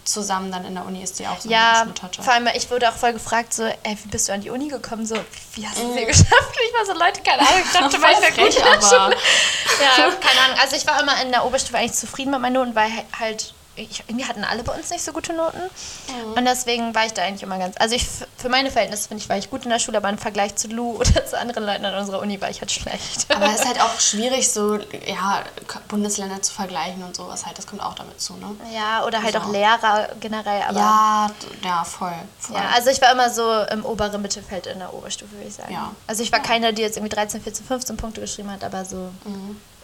[0.03, 2.23] zusammen dann in der Uni ist, die auch so Ja, Schnitt hatte.
[2.23, 4.69] vor allem, ich wurde auch voll gefragt, so, ey, wie bist du an die Uni
[4.69, 5.05] gekommen?
[5.05, 5.15] So,
[5.55, 6.07] wie hast du es Mm.
[6.07, 6.55] geschafft?
[6.65, 9.17] Ich war so, Leute, keine Ahnung, ich dachte, weil ich gut in der aber- Schule.
[9.97, 10.57] Ja, keine Ahnung.
[10.61, 12.89] Also ich war immer in der Oberstufe eigentlich zufrieden mit meinen Noten, weil
[13.19, 15.57] halt, ich, irgendwie hatten alle bei uns nicht so gute Noten.
[15.59, 16.34] Mhm.
[16.34, 18.05] Und deswegen war ich da eigentlich immer ganz, also ich,
[18.38, 20.67] für meine Verhältnisse finde ich, war ich gut in der Schule, aber im Vergleich zu
[20.67, 23.28] Lou oder zu anderen Leuten an unserer Uni war ich halt schlecht.
[23.34, 25.43] Aber es ist halt auch schwierig, so ja,
[25.88, 27.57] Bundesländer zu vergleichen und sowas halt.
[27.57, 28.55] Das kommt auch damit zu, ne?
[28.73, 30.80] Ja, oder halt Also auch Lehrer generell, aber...
[30.80, 31.32] Ja,
[31.63, 32.13] ja, voll.
[32.39, 32.55] voll.
[32.55, 35.73] Ja, also ich war immer so im oberen Mittelfeld in der Oberstufe, würde ich sagen.
[35.73, 35.91] Ja.
[36.07, 39.11] Also ich war keine, die jetzt irgendwie 13, 14, 15 Punkte geschrieben hat, aber so,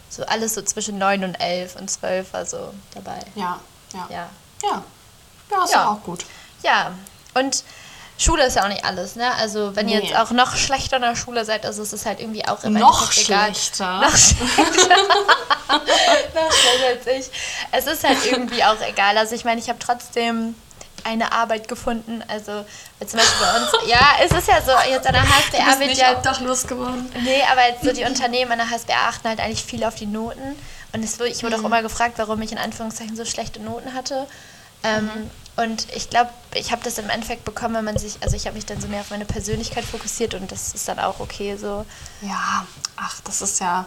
[0.09, 3.19] so alles so zwischen 9 und 11 und 12 war so dabei.
[3.35, 3.59] ja,
[3.93, 4.07] ja.
[4.09, 4.27] Ja.
[4.63, 4.83] Ja,
[5.51, 5.83] ja ist Ja.
[5.85, 6.25] doch auch gut.
[6.63, 6.91] Ja,
[7.33, 7.63] und
[8.17, 9.33] Schule ist ja auch nicht alles, ne?
[9.35, 10.05] Also wenn ihr Nee.
[10.07, 12.73] jetzt auch noch schlechter in der Schule seid, also es ist halt irgendwie auch im
[12.73, 13.45] Noch Endeffekt egal.
[13.55, 13.99] schlechter.
[14.01, 14.95] Noch schlechter.
[16.35, 17.31] noch schlechter als ich.
[17.71, 19.17] Es ist halt irgendwie auch egal.
[19.17, 20.55] Also ich meine, ich habe trotzdem
[21.03, 22.23] eine Arbeit gefunden.
[22.27, 22.65] Also
[23.05, 26.11] zum Beispiel bei uns, ja, es ist ja so, jetzt an der HSBA wird ja
[26.13, 27.11] obdachlos geworden.
[27.23, 30.05] Nee, aber jetzt so die Unternehmen an der HSBA achten halt eigentlich viel auf die
[30.05, 30.55] Noten.
[30.93, 34.27] Und es, ich wurde auch immer gefragt, warum ich in Anführungszeichen so schlechte Noten hatte.
[34.83, 35.09] Ähm,
[35.55, 38.55] Und ich glaube, ich habe das im Endeffekt bekommen, wenn man sich, also ich habe
[38.55, 41.85] mich dann so mehr auf meine Persönlichkeit fokussiert und das ist dann auch okay so.
[42.21, 42.65] Ja,
[42.97, 43.85] ach, das ist ja,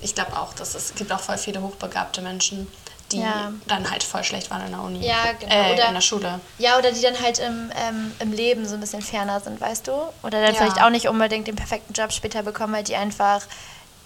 [0.00, 2.68] ich glaube auch, dass es gibt auch voll viele hochbegabte Menschen,
[3.10, 3.52] die Ja.
[3.66, 5.04] dann halt voll schlecht waren in der Uni.
[5.04, 5.52] Ja, genau.
[5.52, 6.40] Äh, Oder- in der Schule.
[6.58, 9.88] Ja, oder die dann halt im, ähm, im Leben so ein bisschen ferner sind, weißt
[9.88, 9.92] du?
[10.22, 10.60] Oder dann Ja.
[10.60, 13.42] vielleicht auch nicht unbedingt den perfekten Job später bekommen, weil die einfach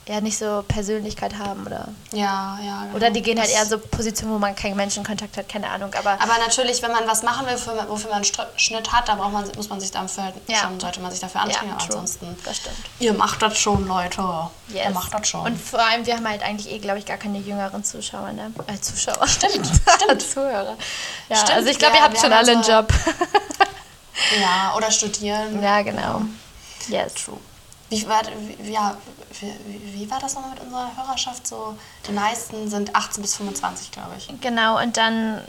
[0.09, 1.86] ja nicht so Persönlichkeit haben oder.
[2.12, 2.82] Ja, ja.
[2.84, 2.96] Genau.
[2.96, 5.94] Oder die gehen halt eher so Positionen, wo man keinen Menschenkontakt hat, keine Ahnung.
[5.94, 9.18] Aber Aber natürlich, wenn man was machen will, für, wofür man einen Schnitt hat, dann
[9.18, 10.57] braucht man, muss man sich dafür halt Ja.
[10.59, 11.74] schon, sollte man sich dafür anstrengen.
[11.78, 12.74] Ja, ansonsten, Das stimmt.
[12.98, 14.22] ihr macht das schon, Leute.
[14.68, 14.92] Ihr Yes.
[14.94, 15.42] macht das schon.
[15.42, 18.53] Und vor allem, wir haben halt eigentlich eh, glaube ich, gar keine jüngeren Zuschauer, ne?
[18.66, 19.26] Äh, Zuschauer.
[19.28, 19.66] Stimmt,
[20.03, 20.22] stimmt.
[20.22, 20.76] Zuhörer.
[21.28, 22.92] Ja, Stimmt, also ich glaube, ihr habt schon alle einen Job.
[24.40, 25.62] ja, oder studieren.
[25.62, 26.22] ja, genau.
[26.88, 27.14] Yes.
[27.14, 27.38] True.
[27.93, 28.22] Wie war,
[28.61, 28.97] wie, ja,
[29.40, 31.47] wie, wie, war das nochmal mit unserer Hörerschaft?
[31.47, 31.76] So,
[32.09, 34.28] die meisten sind 18 bis 25, glaube ich.
[34.40, 35.43] Genau, und dann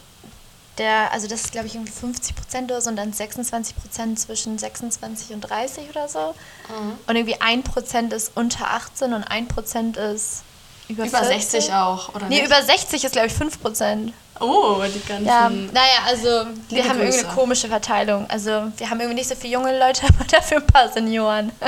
[0.78, 4.20] der, also das ist, glaube ich, irgendwie 50 Prozent oder so und dann 26 Prozent
[4.20, 6.34] zwischen 26 und 30 oder so.
[6.70, 6.94] Mhm.
[7.08, 10.44] Und irgendwie 1 Prozent ist unter 18 und 1 Prozent ist
[10.90, 11.50] über, Über 40.
[11.52, 12.48] 60 auch, oder Nee, nicht?
[12.48, 14.14] über 60 ist, glaube ich, 5 Prozent.
[14.40, 15.26] Oh, die ganzen...
[15.26, 17.28] Ja, naja, also wir Liebe haben irgendwie Grüße.
[17.28, 18.30] eine komische Verteilung.
[18.30, 21.52] Also wir haben irgendwie nicht so viele junge Leute, aber dafür ein paar Senioren.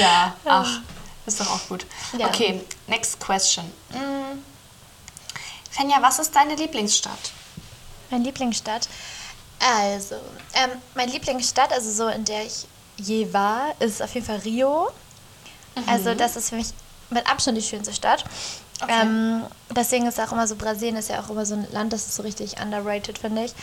[0.00, 0.80] Ja, ach,
[1.26, 1.84] ist doch auch gut.
[2.16, 2.26] Ja.
[2.26, 3.64] Okay, next question.
[3.90, 4.38] Mm.
[5.70, 7.32] Fenja, was ist deine Lieblingsstadt?
[8.10, 8.88] Meine Lieblingsstadt.
[9.60, 10.16] Also,
[10.54, 12.66] ähm, meine Lieblingsstadt, also so in der ich
[12.96, 14.90] je war, ist auf jeden Fall Rio.
[15.86, 16.68] Also das ist für mich
[17.10, 18.24] mit Abstand die schönste Stadt.
[18.82, 19.00] Okay.
[19.00, 22.06] Ähm, deswegen ist auch immer so, Brasilien ist ja auch immer so ein Land, das
[22.06, 23.54] ist so richtig underrated, finde ich.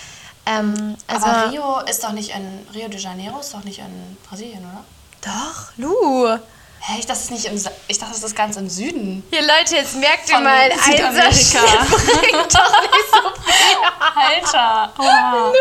[0.46, 2.66] Ähm, also, Aber Rio ist doch nicht in...
[2.74, 4.84] Rio de Janeiro ist doch nicht in Brasilien, oder?
[5.22, 6.40] Doch, Lu.
[6.82, 7.58] Hä, ich dachte, es ist nicht im...
[7.58, 9.24] Sa- Ich dachte, es ist ganz im Süden.
[9.32, 11.20] Hier Leute, jetzt merkt ihr mal, Südamerika.
[11.30, 11.90] Einserschnitt
[12.22, 13.78] bringt doch nicht so viel.
[14.16, 14.94] Alter!
[14.98, 15.54] Wow.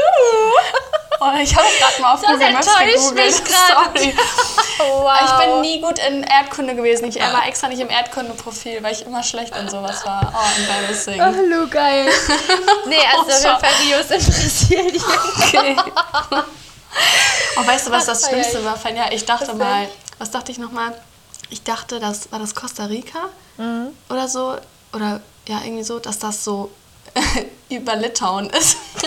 [1.21, 3.15] Oh, ich habe gerade mal auf Das Google Maps gegoogelt.
[3.17, 3.35] mich.
[3.35, 4.15] Sorry.
[4.79, 5.13] Wow.
[5.25, 7.07] Ich bin nie gut in Erdkunde gewesen.
[7.09, 10.33] Ich war extra nicht im Erdkunde-Profil, weil ich immer schlecht in sowas war.
[10.33, 11.21] Oh, embarrassing.
[11.21, 12.09] Ach, Lu, geil.
[12.87, 15.03] Nee, also auf jeden Fall Rio ist in Brasilien.
[15.43, 15.77] Okay.
[17.57, 19.07] Oh, weißt du, was das Schlimmste war, Fenja?
[19.11, 19.89] Ich dachte mal,
[20.19, 20.95] was dachte ich nochmal?
[21.51, 23.89] Ich dachte, das war das Costa Rica Mhm.
[24.09, 24.57] oder so.
[24.93, 26.71] Oder ja, irgendwie so, dass das so
[27.71, 28.77] über Litauen ist.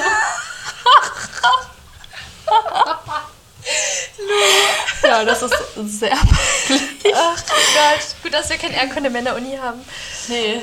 [5.03, 5.53] ja, das ist
[5.99, 6.09] sehr
[6.68, 7.16] peinlich.
[7.16, 9.84] Ach Gott, gut, dass wir kein Erdkunde mehr in der Uni haben.
[10.28, 10.62] Nee.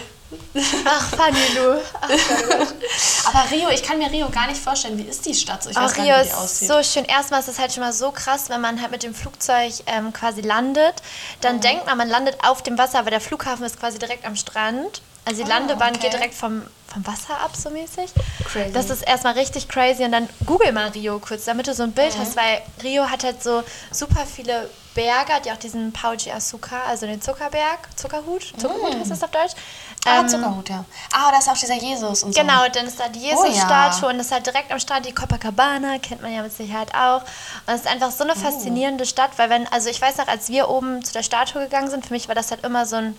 [0.84, 1.80] Ach, Fanny, Lu.
[2.00, 2.08] Ach.
[3.34, 4.98] Aber Rio, ich kann mir Rio gar nicht vorstellen.
[4.98, 5.62] Wie ist die Stadt?
[5.62, 5.70] so?
[5.70, 6.68] Ich weiß Ach, gar Rio nicht, wie die ist aussieht.
[6.68, 7.04] so schön.
[7.06, 10.12] Erstmal ist es halt schon mal so krass, wenn man halt mit dem Flugzeug ähm,
[10.12, 10.96] quasi landet.
[11.40, 11.60] Dann Mhm.
[11.62, 15.00] denkt man, man landet auf dem Wasser, aber der Flughafen ist quasi direkt am Strand.
[15.28, 16.00] Also die Ah, Landebahn okay.
[16.04, 16.62] geht direkt vom,
[16.92, 18.10] vom Wasser ab, so mäßig.
[18.50, 18.72] Crazy.
[18.72, 20.02] Das ist erstmal richtig crazy.
[20.04, 22.20] Und dann google mal Rio kurz, damit du so ein Bild Mhm.
[22.20, 26.32] hast, weil Rio hat halt so super viele Berge, hat ja auch diesen Pau de
[26.32, 29.52] Açúcar, also den Zuckerberg, Zuckerhut, Zuckerhut heißt das auf Deutsch.
[30.06, 30.84] Ah, Ähm, Zuckerhut, ja.
[31.12, 32.40] Ah, da ist auch dieser Jesus und so.
[32.40, 33.50] Genau, dann ist da die Oh ja.
[33.50, 36.94] Jesus-Statue und das ist halt direkt am Strand die Copacabana, kennt man ja mit Sicherheit
[36.94, 37.20] auch.
[37.66, 38.16] Und es ist einfach Oh.
[38.16, 41.22] so eine faszinierende Stadt, weil wenn, also ich weiß noch, als wir oben zu der
[41.22, 43.16] Statue gegangen sind, für mich war das halt immer so ein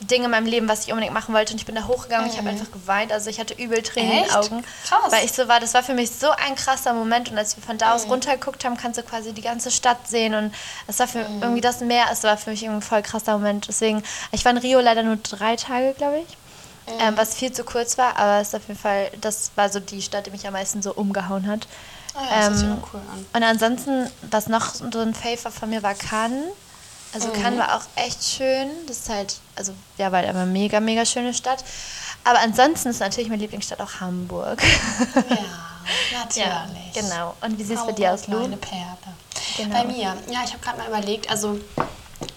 [0.00, 2.32] Ding in meinem Leben, was ich unbedingt machen wollte und ich bin da hochgegangen und
[2.32, 4.36] ich habe einfach geweint, also ich hatte übel Tränen in den Mhm.
[4.36, 5.10] Augen, Krass.
[5.12, 7.62] weil ich so war, das war für mich so ein krasser Moment und als wir
[7.64, 7.92] von da Mhm.
[7.94, 10.54] aus runtergeguckt haben, kannst du quasi die ganze Stadt sehen und
[10.86, 11.42] es war für Mhm.
[11.42, 14.52] irgendwie das Meer, es war für mich irgendwie ein voll krasser Moment, deswegen, ich war
[14.52, 16.36] in Rio leider nur drei Tage, glaube ich.
[17.00, 19.78] Ähm, was viel zu kurz war, aber es ist auf jeden Fall, das war so
[19.78, 21.66] die Stadt, die mich am meisten so umgehauen hat.
[22.14, 23.26] Ah, ja, das hört sich Ähm, auch cool an.
[23.34, 26.44] Und ansonsten, was noch so ein Favor von mir war, Cannes.
[27.12, 27.32] Also Mhm.
[27.32, 28.68] Cannes war auch echt schön.
[28.86, 31.64] Das ist halt, also ja, war eine mega, mega schöne Stadt.
[32.24, 34.62] Aber ansonsten ist natürlich meine Lieblingsstadt auch Hamburg.
[35.14, 35.38] Ja,
[36.18, 36.46] natürlich.
[36.46, 37.34] ja, genau.
[37.40, 38.40] Und wie sieht es bei dir aus, Lu?
[38.40, 38.84] Meine Perle.
[39.56, 39.74] Genau.
[39.74, 41.58] Bei mir, ja, ich habe gerade mal überlegt, also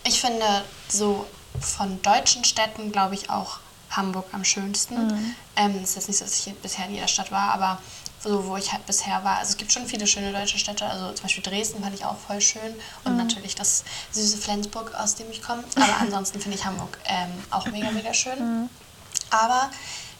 [0.03, 0.45] ich finde
[0.87, 1.25] so
[1.59, 3.59] von deutschen Städten, glaube ich, auch
[3.89, 5.07] Hamburg am schönsten.
[5.07, 5.35] Mhm.
[5.57, 7.79] Ähm, es ist jetzt nicht so, dass ich bisher in jeder Stadt war, aber
[8.23, 11.11] so, wo ich halt bisher war, also es gibt schon viele schöne deutsche Städte, also
[11.13, 13.17] zum Beispiel Dresden fand ich auch voll schön und Mhm.
[13.17, 17.67] natürlich das süße Flensburg, aus dem ich komme, aber ansonsten finde ich Hamburg ähm, auch
[17.67, 18.39] mega, mega schön.
[18.39, 18.69] Mhm.
[19.31, 19.69] Aber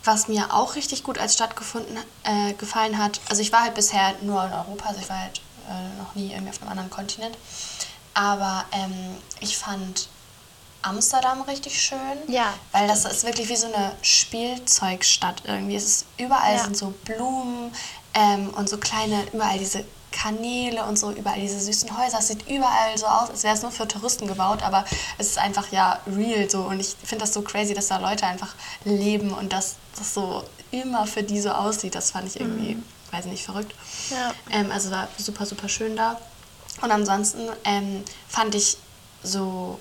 [0.03, 3.75] was mir auch richtig gut als Stadt gefunden, äh, gefallen hat, also ich war halt
[3.75, 6.89] bisher nur in Europa, also ich war halt äh, noch nie irgendwie auf einem anderen
[6.89, 7.37] Kontinent.
[8.13, 10.09] Aber ähm, ich fand
[10.83, 11.99] Amsterdam richtig schön.
[12.27, 15.75] Ja, Weil das ist wirklich wie so eine Spielzeugstadt irgendwie.
[15.75, 16.63] Es ist überall Ja.
[16.63, 17.73] sind so Blumen
[18.13, 22.19] ähm, und so kleine, überall diese Kanäle und so, überall diese süßen Häuser.
[22.19, 24.83] Es sieht überall so aus, als wäre es nur für Touristen gebaut, aber
[25.17, 26.63] es ist einfach ja real so.
[26.63, 28.53] Und ich finde das so crazy, dass da Leute einfach
[28.83, 31.95] leben und dass das so immer für die so aussieht.
[31.95, 32.77] Das fand ich irgendwie,
[33.11, 33.73] weiß nicht, verrückt.
[34.09, 34.33] Ja.
[34.49, 36.19] Ähm, also war super, super schön da.
[36.81, 38.77] Und ansonsten ähm, fand ich
[39.23, 39.79] so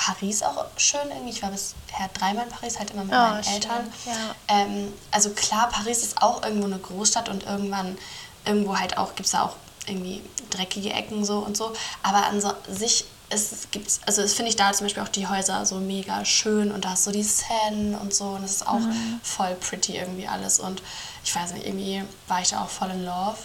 [0.00, 1.30] Paris auch schön irgendwie.
[1.30, 3.92] Ich war bisher dreimal in Paris, halt immer mit Oh, meinen schön, Eltern.
[4.06, 4.12] ja.
[4.56, 7.98] Ähm, also klar, Paris ist auch irgendwo eine Großstadt und irgendwann
[8.44, 11.72] irgendwo halt auch, gibt es da auch irgendwie dreckige Ecken so und so.
[12.02, 15.26] Aber an so, sich es gibt, also das finde ich da zum Beispiel auch die
[15.26, 18.66] Häuser so mega schön und da ist so die Seine und so und es ist
[18.66, 19.20] auch Mhm.
[19.22, 20.80] voll pretty irgendwie alles und
[21.24, 23.36] ich weiß nicht, irgendwie war ich da auch voll in love.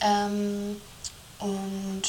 [0.00, 0.80] Ähm,
[1.40, 2.02] und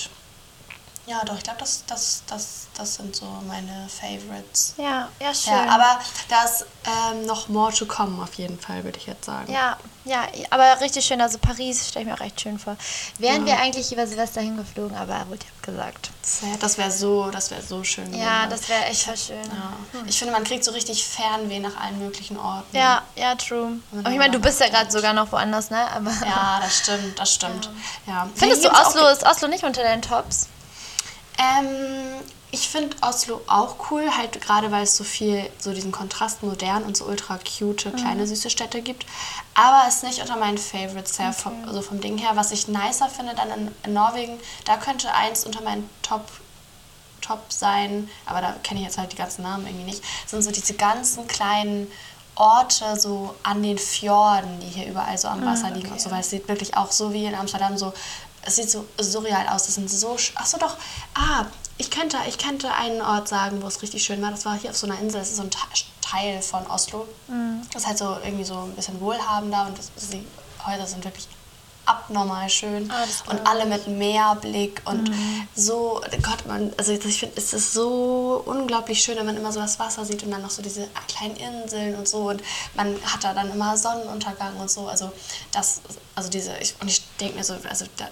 [1.08, 4.74] ja, doch, ich glaube, das, das, das, das sind so meine Favorites.
[4.78, 5.54] Ja, ja, schön.
[5.54, 9.24] Ja, aber da ist ähm, noch more to come auf jeden Fall, würde ich jetzt
[9.24, 9.50] sagen.
[9.52, 11.22] Ja, ja, aber richtig schön.
[11.22, 12.76] Also Paris stelle ich mir auch echt schön vor.
[13.20, 16.12] Wären wir eigentlich über Silvester hingeflogen, aber wurde ja gesagt.
[16.22, 16.62] Sad.
[16.62, 18.14] Das wäre so, das wäre so schön.
[18.14, 18.50] Ja, gewesen.
[18.50, 19.44] das wäre echt voll schön.
[19.46, 20.02] Ja.
[20.08, 22.76] Ich finde, man kriegt so richtig Fernweh nach allen möglichen Orten.
[22.76, 23.80] Ja, ja, true.
[23.92, 25.90] Und ich meine, du bist ja gerade sogar noch woanders, ne?
[25.92, 27.70] Aber Ja, das stimmt, das stimmt.
[28.08, 28.30] Ja.
[28.36, 30.48] Findest du Oslo, ist Oslo nicht unter deinen Tops?
[31.38, 36.44] Ähm, ich finde Oslo auch cool, halt gerade weil es so viel, so diesen Kontrast
[36.44, 39.06] modern und so ultra cute, kleine, süße Städte gibt.
[39.54, 42.32] Aber es ist nicht unter meinen Favorites her, vom, also vom Ding her.
[42.36, 46.24] Was ich nicer finde dann in, in Norwegen, da könnte eins unter meinen Top
[47.20, 50.52] Top sein, aber da kenne ich jetzt halt die ganzen Namen irgendwie nicht, sind so
[50.52, 51.92] diese ganzen kleinen
[52.36, 56.20] Orte so an den Fjorden, die hier überall so am Wasser liegen und so, weil
[56.22, 57.94] es sieht wirklich auch so wie in Amsterdam so,
[58.48, 60.78] es sieht so surreal aus, das sind so, ach so doch,
[61.14, 61.46] ah,
[61.78, 64.72] ich könnte, ich könnte einen Ort sagen, wo es richtig schön war, das war hier
[64.72, 65.58] auf so einer Insel, das ist so ein Te-
[66.02, 67.08] Teil von Oslo,
[67.74, 70.26] das ist halt so irgendwie so ein bisschen wohlhabender und das, die
[70.66, 71.28] Häuser sind wirklich
[71.86, 72.90] abnormal schön.
[72.92, 75.10] Ah, und alle mit Meerblick und
[75.56, 79.62] so, Gott, man, also ich finde, es ist so unglaublich schön, wenn man immer so
[79.62, 82.42] das Wasser sieht und dann noch so diese kleinen Inseln und so und
[82.76, 85.12] man hat da dann immer Sonnenuntergang und so, also
[85.52, 85.80] das,
[86.16, 88.08] also diese, ich, und ich denke mir so, also da,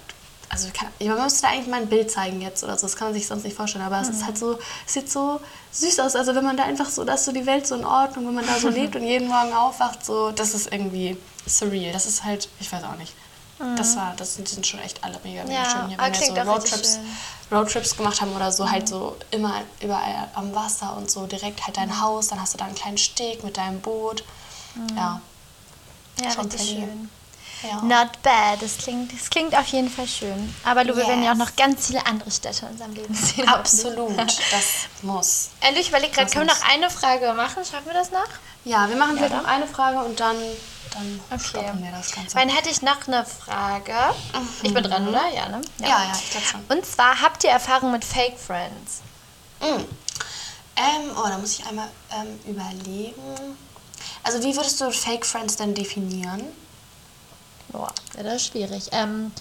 [0.50, 3.08] also kann, man müsste da eigentlich mal ein Bild zeigen jetzt oder so, das kann
[3.08, 5.39] man sich sonst nicht vorstellen, aber es ist halt so, es sieht so
[5.72, 7.86] süß aus, also wenn man da einfach so, da ist so die Welt so in
[7.86, 11.18] Ordnung, wenn man da so lebt und jeden Morgen aufwacht, so, das ist irgendwie
[11.48, 13.14] surreal, das ist halt, ich weiß auch nicht.
[13.78, 15.98] Das war, das sind, schon echt alle mega, mega Ja, schön hier.
[15.98, 17.00] Wenn wir so Roadtrips.
[17.50, 21.78] Roadtrips gemacht haben oder so, halt so immer überall am Wasser und so direkt halt
[21.78, 24.26] dein Haus, dann hast du da einen kleinen Steg mit deinem Boot.
[24.98, 25.22] Ja.
[26.22, 27.10] Ja, Schon richtig schön.
[27.68, 27.82] Ja.
[27.82, 28.61] Not bad.
[28.61, 30.55] Das klingt, das klingt auf jeden Fall schön.
[30.63, 33.47] Aber Lu, wir werden ja auch noch ganz viele andere Städte in unserem Leben sehen.
[33.47, 34.18] Absolut,
[34.51, 34.66] das
[35.01, 35.49] muss.
[35.74, 37.63] Lu, ich überlege gerade, können wir noch eine Frage machen?
[37.66, 38.28] Schaffen wir das noch?
[38.63, 39.43] Ja, wir machen vielleicht oder?
[39.43, 40.38] noch eine Frage und dann,
[40.93, 41.43] dann Okay.
[41.43, 42.36] stoppen wir das Ganze.
[42.36, 43.93] Dann hätte ich noch eine Frage.
[44.63, 45.28] Ich bin dran, oder?
[45.34, 45.61] Ja, ne?
[45.80, 46.66] ja, ja, ich glaube schon.
[46.70, 49.01] Und zwar, habt ihr Erfahrung mit Fake Friends?
[49.61, 49.84] Mm.
[50.78, 53.57] Ähm, oh, da muss ich einmal ähm, überlegen.
[54.24, 56.41] Also wie würdest du Fake Friends denn definieren?
[57.78, 57.91] Boah,
[58.23, 58.89] das ist schwierig.
[58.91, 59.32] Ähm,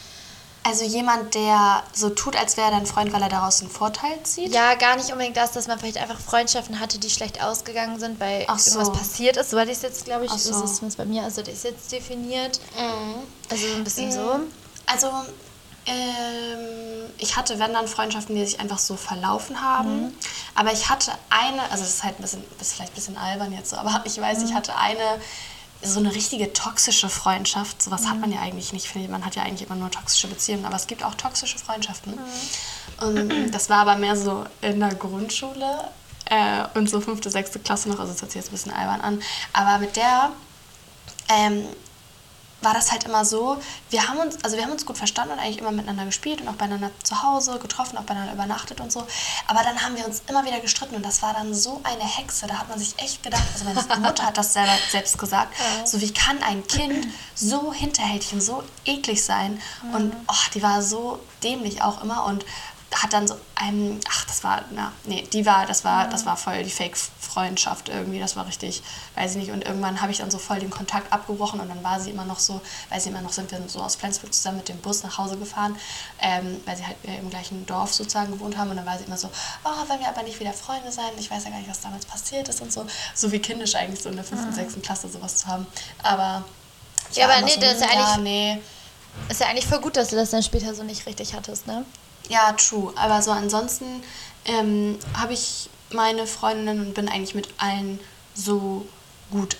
[0.66, 4.22] Also jemand, der so tut, als wäre er dein Freund, weil er daraus einen Vorteil
[4.22, 4.55] zieht?
[4.55, 8.18] ja, gar nicht unbedingt das, dass man vielleicht einfach Freundschaften hatte, die schlecht ausgegangen sind,
[8.18, 8.78] weil Ach so.
[8.80, 9.51] irgendwas passiert ist.
[9.51, 10.51] So hatte ich es jetzt, glaube ich, Ach so.
[10.53, 12.61] das ist zumindest bei mir, also das ist jetzt definiert.
[12.78, 13.14] Mhm.
[13.51, 14.41] Also so ein bisschen so.
[14.87, 15.11] Also,
[15.87, 20.05] ähm, ich hatte, wenn dann Freundschaften, die sich einfach so verlaufen haben.
[20.07, 20.14] Mhm.
[20.55, 23.53] Aber ich hatte eine, also das ist halt ein bisschen, ist vielleicht ein bisschen albern
[23.53, 24.45] jetzt so, aber ich weiß, Mhm.
[24.47, 25.20] ich hatte eine,
[25.85, 27.82] so eine richtige toxische Freundschaft.
[27.82, 28.09] Sowas Mhm.
[28.11, 28.87] hat man ja eigentlich nicht.
[28.89, 31.59] Finde ich, Man hat ja eigentlich immer nur toxische Beziehungen, aber es gibt auch toxische
[31.59, 32.14] Freundschaften.
[33.01, 33.07] Mhm.
[33.09, 35.91] Und das war aber mehr so in der Grundschule
[36.26, 37.99] äh, und so fünfte, sechste Klasse noch.
[38.01, 39.22] Also das hört sich jetzt ein bisschen albern an.
[39.53, 40.30] Aber mit der
[41.28, 41.64] ähm,
[42.65, 43.59] war das halt immer so,
[43.91, 46.49] wir haben uns, also wir haben uns gut verstanden und eigentlich immer miteinander gespielt und
[46.49, 49.07] auch beieinander zu Hause getroffen, auch beieinander übernachtet und so.
[49.47, 52.47] Aber dann haben wir uns immer wieder gestritten und das war dann so eine Hexe.
[52.47, 55.55] Da hat man sich echt gedacht, also meine Mutter hat das selber selbst gesagt,
[55.85, 59.61] so wie kann ein Kind so hinterhältig und so eklig sein?
[59.93, 62.45] Und oh, die war so dämlich auch immer und
[63.03, 66.36] hat dann so ein, ach, das war, na, nee, die war, das war, das war
[66.36, 68.82] voll die Fake-Freundschaft irgendwie, das war richtig,
[69.16, 71.82] weiß ich nicht, und irgendwann habe ich dann so voll den Kontakt abgebrochen und dann
[71.82, 74.59] war sie immer noch so, weiß ich immer noch, sind wir so aus Flensburg zusammen
[74.59, 75.76] mit dem Bus nach Hause gefahren,
[76.20, 78.70] ähm, weil sie halt im gleichen Dorf sozusagen gewohnt haben.
[78.70, 79.28] Und dann war sie immer so,
[79.64, 82.07] oh, wenn wir aber nicht wieder Freunde sein, ich weiß ja gar nicht, was damals
[82.07, 85.36] passiert ist und so, so wie kindisch eigentlich so in der fünften, sechsten Klasse sowas
[85.36, 85.66] zu haben,
[86.03, 86.45] aber
[87.14, 88.62] Ja, aber nee, so, das ist ja, eigentlich- nee,
[89.28, 91.84] Ist ja eigentlich voll gut, dass du das dann später so nicht richtig hattest, ne?
[92.29, 92.93] Ja, true.
[92.97, 94.03] Aber so ansonsten
[94.47, 98.01] ähm, habe ich meine Freundinnen und bin eigentlich mit allen
[98.35, 98.87] so
[99.31, 99.57] gut,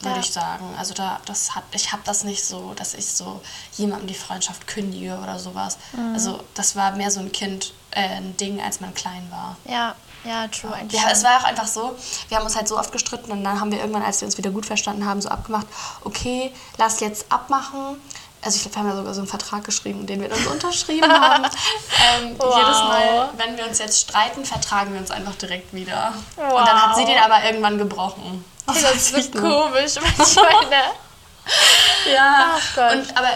[0.00, 0.20] würde Ja.
[0.20, 0.64] ich sagen.
[0.78, 3.40] Also da, das hat, ich habe das nicht so, dass ich so
[3.76, 5.78] jemandem die Freundschaft kündige oder sowas.
[5.92, 6.14] Mhm.
[6.14, 9.56] Also das war mehr so ein Kind, äh, ein Ding, als man klein war.
[9.64, 9.94] Ja,
[10.24, 11.02] ja, true eigentlich.
[11.02, 11.96] Ja, es war auch einfach so,
[12.28, 14.38] wir haben uns halt so oft gestritten und dann haben wir irgendwann, als wir uns
[14.38, 15.66] wieder gut verstanden haben, so abgemacht,
[16.04, 17.96] okay, lass jetzt abmachen.
[18.44, 20.50] Also ich glaube, wir haben ja sogar so einen Vertrag geschrieben, den wir dann so
[20.50, 21.44] unterschrieben haben.
[22.20, 22.56] Ähm, Wow.
[22.56, 26.12] Jedes Mal, wenn wir uns jetzt streiten, vertragen wir uns einfach direkt wieder.
[26.36, 26.54] Wow.
[26.58, 28.44] Und dann hat sie den aber irgendwann gebrochen.
[28.66, 30.46] das ist so komisch manchmal?
[32.12, 32.92] Ja, Ach Gott.
[32.94, 33.28] Und, aber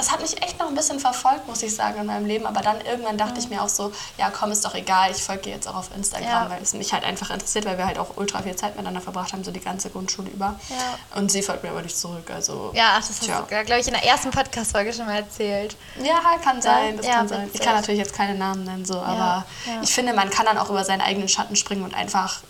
[0.00, 2.46] das hat mich echt noch ein bisschen verfolgt, muss ich sagen, in meinem Leben.
[2.46, 5.50] Aber dann irgendwann dachte ich mir auch so, ja komm, ist doch egal, ich folge
[5.50, 6.50] jetzt auch auf Instagram, Ja.
[6.50, 9.32] weil es mich halt einfach interessiert, weil wir halt auch ultra viel Zeit miteinander verbracht
[9.34, 10.58] haben, so die ganze Grundschule über.
[10.70, 11.18] Ja.
[11.18, 12.72] Und sie folgt mir aber nicht zurück, also...
[12.74, 13.40] Ja, ach, das hast Tja.
[13.46, 15.76] du, glaube ich, in der ersten Podcast-Folge schon mal erzählt.
[16.02, 17.50] Ja, kann sein, das Ja, kann sein.
[17.52, 19.44] Ich kann natürlich jetzt keine Namen nennen, so, aber
[19.82, 22.40] ich finde, man kann dann auch über seinen eigenen Schatten springen und einfach...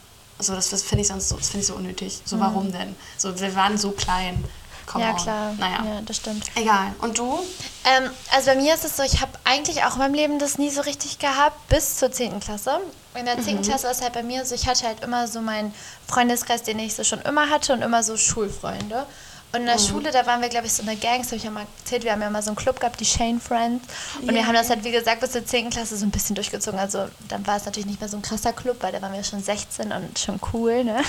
[0.43, 2.23] So, das, finde ich sonst so, das finde ich so unnötig.
[2.25, 2.97] So, warum denn?
[3.19, 4.43] So, wir waren so klein.
[4.91, 5.11] Come Mhm.
[5.11, 5.23] ja, on.
[5.23, 5.53] klar.
[5.59, 5.85] Naja.
[5.95, 6.45] Ja, das stimmt.
[6.57, 6.93] Egal.
[7.01, 7.39] Und du?
[7.85, 10.59] Ähm, also bei mir ist es so, ich habe eigentlich auch in meinem Leben das
[10.59, 12.41] nie so richtig gehabt, bis zur 10.
[12.41, 12.81] Klasse.
[13.15, 13.63] In der 10.
[13.63, 15.75] Klasse war es halt bei mir so, ich hatte halt immer so meinen
[16.09, 19.07] Freundeskreis, den ich so schon immer hatte und immer so Schulfreunde.
[19.53, 21.43] Und in der Schule, da waren wir, glaube ich, so eine Gang, das habe ich
[21.43, 23.85] ja mal erzählt, wir haben ja mal so einen Club gehabt, die Shane Friends.
[24.21, 25.71] Und wir haben das halt, wie gesagt, bis zur 10.
[25.71, 26.79] Klasse so ein bisschen durchgezogen.
[26.79, 29.25] Also dann war es natürlich nicht mehr so ein krasser Club, weil da waren wir
[29.25, 31.03] schon 16 und schon cool, ne?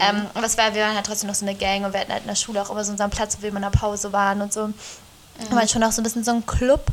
[0.00, 2.12] Ähm, aber es war, wir waren halt trotzdem noch so eine Gang und wir hatten
[2.12, 4.12] halt in der Schule auch immer so unseren Platz, wo wir immer in der Pause
[4.12, 4.68] waren und so.
[5.38, 6.86] Wir waren schon auch so ein bisschen so ein Club.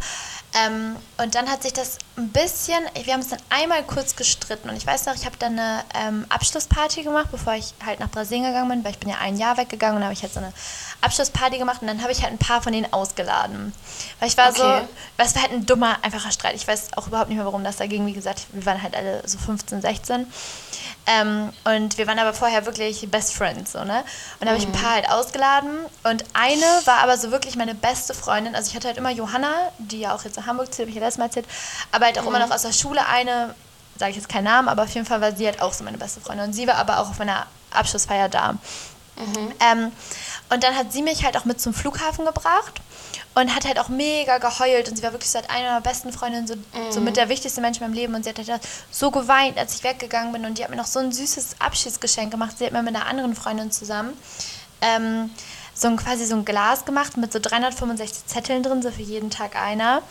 [0.55, 4.69] Ähm, und dann hat sich das ein bisschen, wir haben uns dann einmal kurz gestritten
[4.69, 8.09] und ich weiß noch, ich habe dann eine ähm, Abschlussparty gemacht, bevor ich halt nach
[8.11, 10.31] Brasilien gegangen bin, weil ich bin ja ein Jahr weggegangen und dann habe ich halt
[10.33, 10.53] so eine
[11.01, 13.73] Abschlussparty gemacht und dann habe ich halt ein paar von denen ausgeladen.
[14.19, 14.83] Weil ich war so, Okay.
[15.17, 16.55] weil es war halt ein dummer, einfacher Streit.
[16.55, 18.05] Ich weiß auch überhaupt nicht mehr, warum das da ging.
[18.05, 20.27] Wie gesagt, wir waren halt alle so 15, 16.
[21.05, 24.03] Ähm, und wir waren aber vorher wirklich Best Friends, so, ne?
[24.39, 25.85] Und da habe ich ein paar halt ausgeladen.
[26.03, 28.55] Und eine war aber so wirklich meine beste Freundin.
[28.55, 30.95] Also ich hatte halt immer Johanna, die ja auch jetzt in Hamburg zieht, habe ich
[30.95, 31.47] ja letztes Mal erzählt.
[31.91, 33.55] Aber halt auch immer noch aus der Schule eine,
[33.97, 35.97] sage ich jetzt keinen Namen, aber auf jeden Fall war sie halt auch so meine
[35.97, 36.47] beste Freundin.
[36.47, 38.55] Und sie war aber auch auf meiner Abschlussfeier da.
[39.59, 39.91] Ähm,
[40.49, 42.81] und dann hat sie mich halt auch mit zum Flughafen gebracht
[43.35, 46.11] und hat halt auch mega geheult und sie war wirklich so halt eine meiner besten
[46.11, 46.55] Freundinnen, so,
[46.89, 48.61] so mit der wichtigste Mensch in meinem Leben und sie hat halt
[48.91, 52.31] so geweint, als ich weggegangen bin und die hat mir noch so ein süßes Abschiedsgeschenk
[52.31, 52.57] gemacht.
[52.57, 54.13] Sie hat mir mit einer anderen Freundin zusammen
[54.81, 55.29] ähm,
[55.73, 59.29] so ein, quasi so ein Glas gemacht mit so 365 Zetteln drin, so für jeden
[59.29, 60.01] Tag einer.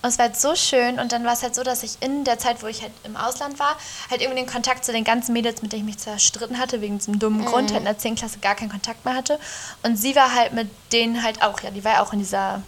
[0.00, 2.22] Und es war halt so schön und dann war es halt so, dass ich in
[2.22, 3.76] der Zeit, wo ich halt im Ausland war,
[4.10, 6.98] halt irgendwie den Kontakt zu den ganzen Mädels, mit denen ich mich zerstritten hatte, wegen
[6.98, 8.14] diesem dummen Grund, halt in der 10.
[8.14, 9.40] Klasse gar keinen Kontakt mehr hatte.
[9.82, 12.62] Und sie war halt mit denen halt auch, ja, die war ja auch in dieser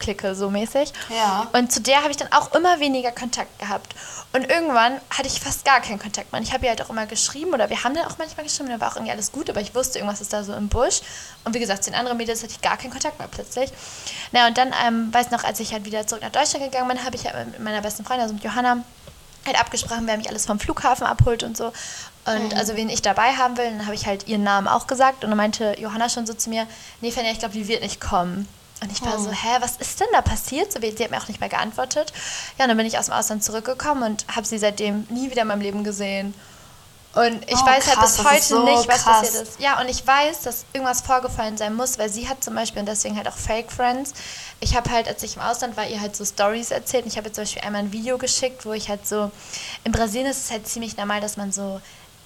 [0.00, 0.92] Clique so mäßig.
[1.08, 1.46] Ja.
[1.52, 3.94] Und zu der habe ich dann auch immer weniger Kontakt gehabt.
[4.32, 6.40] Und irgendwann hatte ich fast gar keinen Kontakt mehr.
[6.40, 8.68] Und ich habe ihr halt auch immer geschrieben oder wir haben dann auch manchmal geschrieben,
[8.70, 11.00] dann war auch irgendwie alles gut, aber ich wusste, irgendwas ist da so im Busch.
[11.44, 13.70] Und wie gesagt, zu den anderen Mädels hatte ich gar keinen Kontakt mehr plötzlich.
[14.32, 17.04] Na und dann, ähm, weiß noch, als ich halt wieder zurück nach Deutschland gegangen bin,
[17.04, 18.84] habe ich halt mit meiner besten Freundin, also mit Johanna,
[19.46, 21.72] halt abgesprochen, wer mich alles vom Flughafen abholt und so.
[22.26, 25.24] Und also wen ich dabei haben will, dann habe ich halt ihren Namen auch gesagt.
[25.24, 26.66] Und dann meinte Johanna schon so zu mir,
[27.00, 28.46] nee, Fenja, ich glaube, die wird nicht kommen.
[28.82, 30.72] Und ich war so, hä, was ist denn da passiert?
[30.72, 32.12] So, sie hat mir auch nicht mehr geantwortet.
[32.58, 35.42] Ja, und dann bin ich aus dem Ausland zurückgekommen und habe sie seitdem nie wieder
[35.42, 36.32] in meinem Leben gesehen.
[37.12, 39.20] Und ich Oh, weiß halt krass, bis das heute so nicht, was krass.
[39.22, 39.60] passiert ist.
[39.60, 42.86] Ja, und ich weiß, dass irgendwas vorgefallen sein muss, weil sie hat zum Beispiel, und
[42.86, 44.14] deswegen halt auch Fake Friends,
[44.60, 47.04] ich habe halt, als ich im Ausland war, ihr halt so Stories erzählt.
[47.04, 49.30] Und ich habe ihr zum Beispiel einmal ein Video geschickt, wo ich halt so,
[49.82, 51.80] in Brasilien ist es halt ziemlich normal, dass man so,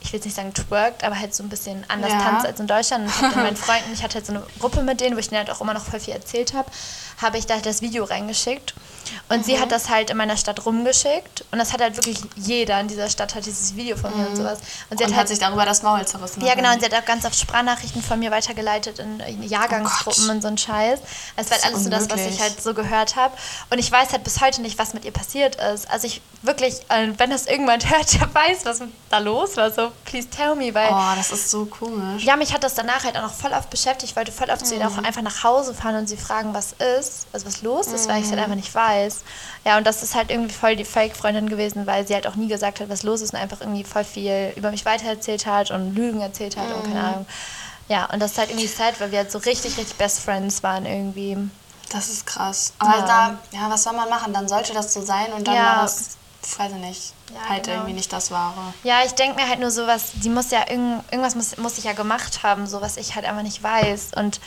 [0.04, 2.18] ich will jetzt nicht sagen twerkt, aber halt so ein bisschen anders Ja.
[2.20, 3.04] tanzt als in Deutschland.
[3.06, 5.28] Und ich habe meinen Freunden, ich hatte halt so eine Gruppe mit denen, wo ich
[5.30, 6.70] denen halt auch immer noch voll viel erzählt habe,
[7.20, 8.74] habe ich da halt das Video reingeschickt.
[9.28, 9.44] Und Mhm.
[9.44, 11.44] sie hat das halt in meiner Stadt rumgeschickt.
[11.52, 14.36] Und das hat halt wirklich jeder in dieser Stadt hat dieses Video von mir und
[14.36, 14.58] sowas.
[14.90, 16.44] Und sie Und hat hat halt sich darüber das Maul zerrissen.
[16.44, 20.28] ja, genau, und sie hat auch ganz oft Sprachnachrichten von mir weitergeleitet in in Jahrgangsgruppen
[20.28, 21.00] Oh und so ein Scheiß.
[21.36, 22.40] Es war ist halt alles so das, was ich unmöglich.
[22.40, 23.34] halt so gehört habe.
[23.70, 25.90] Und ich weiß halt bis heute nicht, was mit ihr passiert ist.
[25.90, 29.70] Also ich wirklich, äh, wenn das irgendwann hört, der weiß, was da los war.
[29.70, 30.88] So, please tell me, weil...
[30.90, 32.22] Oh, das ist so komisch.
[32.24, 34.10] Ja, mich hat das danach halt auch noch voll oft beschäftigt.
[34.12, 36.72] Ich wollte voll oft zu ihr auch einfach nach Hause fahren und sie fragen, was
[36.72, 39.20] ist, also was los ist, weil ich es halt einfach nicht weiß.
[39.64, 42.48] Ja, und das ist halt irgendwie voll die Fake-Freundin gewesen, weil sie halt auch nie
[42.48, 45.94] gesagt hat, was los ist und einfach irgendwie voll viel über mich weitererzählt hat und
[45.94, 47.26] Lügen erzählt hat und keine Ahnung.
[47.88, 50.62] Ja, und das ist halt irgendwie sad, weil wir halt so richtig, richtig Best Friends
[50.62, 51.36] waren irgendwie.
[51.90, 52.72] Das ist krass.
[52.78, 53.02] Aber Ja.
[53.02, 54.32] da, ja, was soll man machen?
[54.32, 55.76] Dann sollte das so sein und dann Ja.
[55.76, 56.16] war das,
[56.58, 57.76] weiß ich nicht, Ja, halt genau.
[57.78, 58.72] irgendwie nicht das Wahre.
[58.84, 61.84] Ja, ich denke mir halt nur sowas, die muss ja irgend, irgendwas muss, muss ich
[61.84, 64.12] ja gemacht haben, so was ich halt einfach nicht weiß.
[64.16, 64.40] Und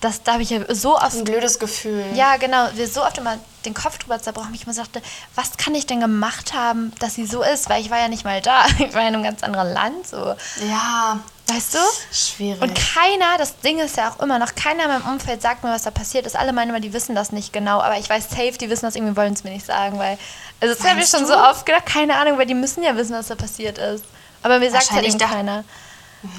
[0.00, 2.04] das, da habe ich ja so oft Das ist ein blödes Gefühl.
[2.14, 2.68] Ja, genau.
[2.74, 4.54] Wir so oft immer den Kopf drüber zerbrochen.
[4.54, 5.00] Ich immer sagte,
[5.34, 7.68] was kann ich denn gemacht haben, dass sie so ist?
[7.70, 8.66] Weil ich war ja nicht mal da.
[8.78, 10.06] Ich war in einem ganz anderen Land.
[10.06, 10.34] So.
[10.68, 11.78] Ja, Weißt du?
[12.12, 12.60] schwierig.
[12.60, 15.70] Und keiner, das Ding ist ja auch immer noch, keiner in meinem Umfeld sagt mir,
[15.70, 16.34] was da passiert ist.
[16.34, 17.80] Alle meinen immer, die wissen das nicht genau.
[17.80, 19.98] Aber ich weiß safe, die wissen das irgendwie, wollen es mir nicht sagen.
[19.98, 20.18] Weil,
[20.60, 21.28] also das habe ich schon du?
[21.28, 24.04] so oft gedacht, keine Ahnung, weil die müssen ja wissen, was da passiert ist.
[24.42, 25.64] Aber mir sagt halt eben keiner.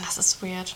[0.06, 0.76] das ist weird.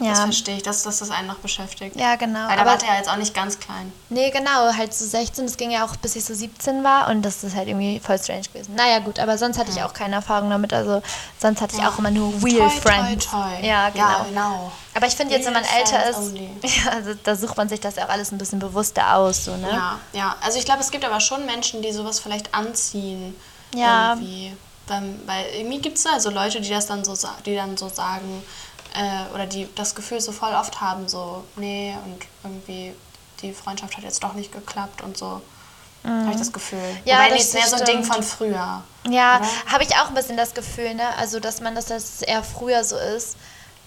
[0.00, 0.10] Ja.
[0.10, 1.94] Das verstehe ich, dass, dass das einen noch beschäftigt.
[1.94, 2.48] Ja, genau.
[2.48, 3.92] Weil da wart ihr ja jetzt auch nicht ganz klein.
[4.08, 7.22] Nee, genau, halt so 16, das ging ja auch bis ich so 17 war und
[7.22, 8.74] das ist halt irgendwie voll strange gewesen.
[8.74, 11.02] Naja, gut, aber sonst hatte ich auch keine Erfahrung damit, also
[11.38, 13.26] sonst hatte ich auch immer nur real Toi, friends.
[13.26, 13.66] Toi, toi.
[13.66, 14.04] Ja, genau.
[14.04, 14.72] Ja, genau.
[14.94, 16.50] Aber ich finde jetzt, wenn man älter ist, only.
[16.62, 19.56] ja, also da sucht man sich das ja auch alles ein bisschen bewusster aus, so,
[19.56, 19.70] ne?
[19.70, 20.36] Ja, ja.
[20.40, 23.36] Also ich glaube, es gibt aber schon Menschen, die sowas vielleicht anziehen.
[23.74, 24.14] Ja.
[24.14, 24.56] Irgendwie.
[25.26, 27.14] Weil irgendwie gibt es da so Leute, die das dann so,
[27.46, 28.42] die dann so sagen,
[28.94, 32.94] äh, oder die das Gefühl so voll oft haben, so, nee, und irgendwie
[33.42, 35.40] die Freundschaft hat jetzt doch nicht geklappt und so.
[36.02, 36.78] Habe ich das Gefühl.
[36.78, 37.00] Mhm.
[37.04, 38.82] Ja, Wobei, das ist mehr so ein Ding von früher.
[39.08, 41.14] Ja, habe ich auch ein bisschen das Gefühl, ne?
[41.18, 43.36] Also, dass man das, dass es eher früher so ist.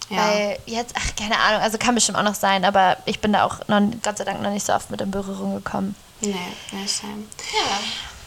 [0.10, 0.18] Ja.
[0.18, 3.46] Weil jetzt, ach, keine Ahnung, also kann bestimmt auch noch sein, aber ich bin da
[3.46, 5.96] auch noch, Gott sei Dank noch nicht so oft mit in Berührung gekommen.
[6.22, 6.36] Nee,
[6.72, 7.24] nee, same.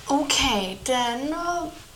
[0.09, 1.35] Okay, dann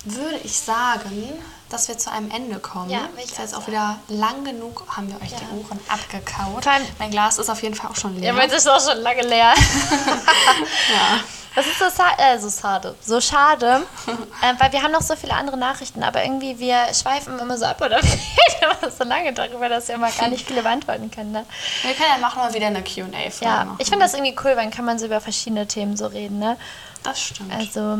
[0.05, 1.33] würde ich sagen,
[1.71, 2.91] dass wir zu einem Ende kommen.
[2.91, 6.66] Ja, ich ist jetzt auch wieder lang genug, haben wir euch die Ohren abgekaut.
[6.66, 8.29] Allem- mein Glas ist auf jeden Fall auch schon leer.
[8.29, 9.55] Ja, mein ist auch schon lange leer.
[10.93, 11.21] Ja.
[11.55, 12.95] Das ist so, äh, so schade.
[13.05, 17.39] So schade, äh, weil wir haben noch so viele andere Nachrichten, aber irgendwie wir schweifen
[17.41, 20.47] immer so ab oder wir reden immer so lange darüber, dass wir mal gar nicht
[20.47, 21.33] viele beantworten können.
[21.33, 21.45] Ne?
[21.83, 23.77] Wir können ja machen mal wieder eine Q&A-Folge Ja, machen.
[23.81, 26.39] ich finde das irgendwie cool, weil dann kann man so über verschiedene Themen so reden.
[26.39, 26.57] Ne?
[27.03, 27.53] Das stimmt.
[27.53, 27.98] Also,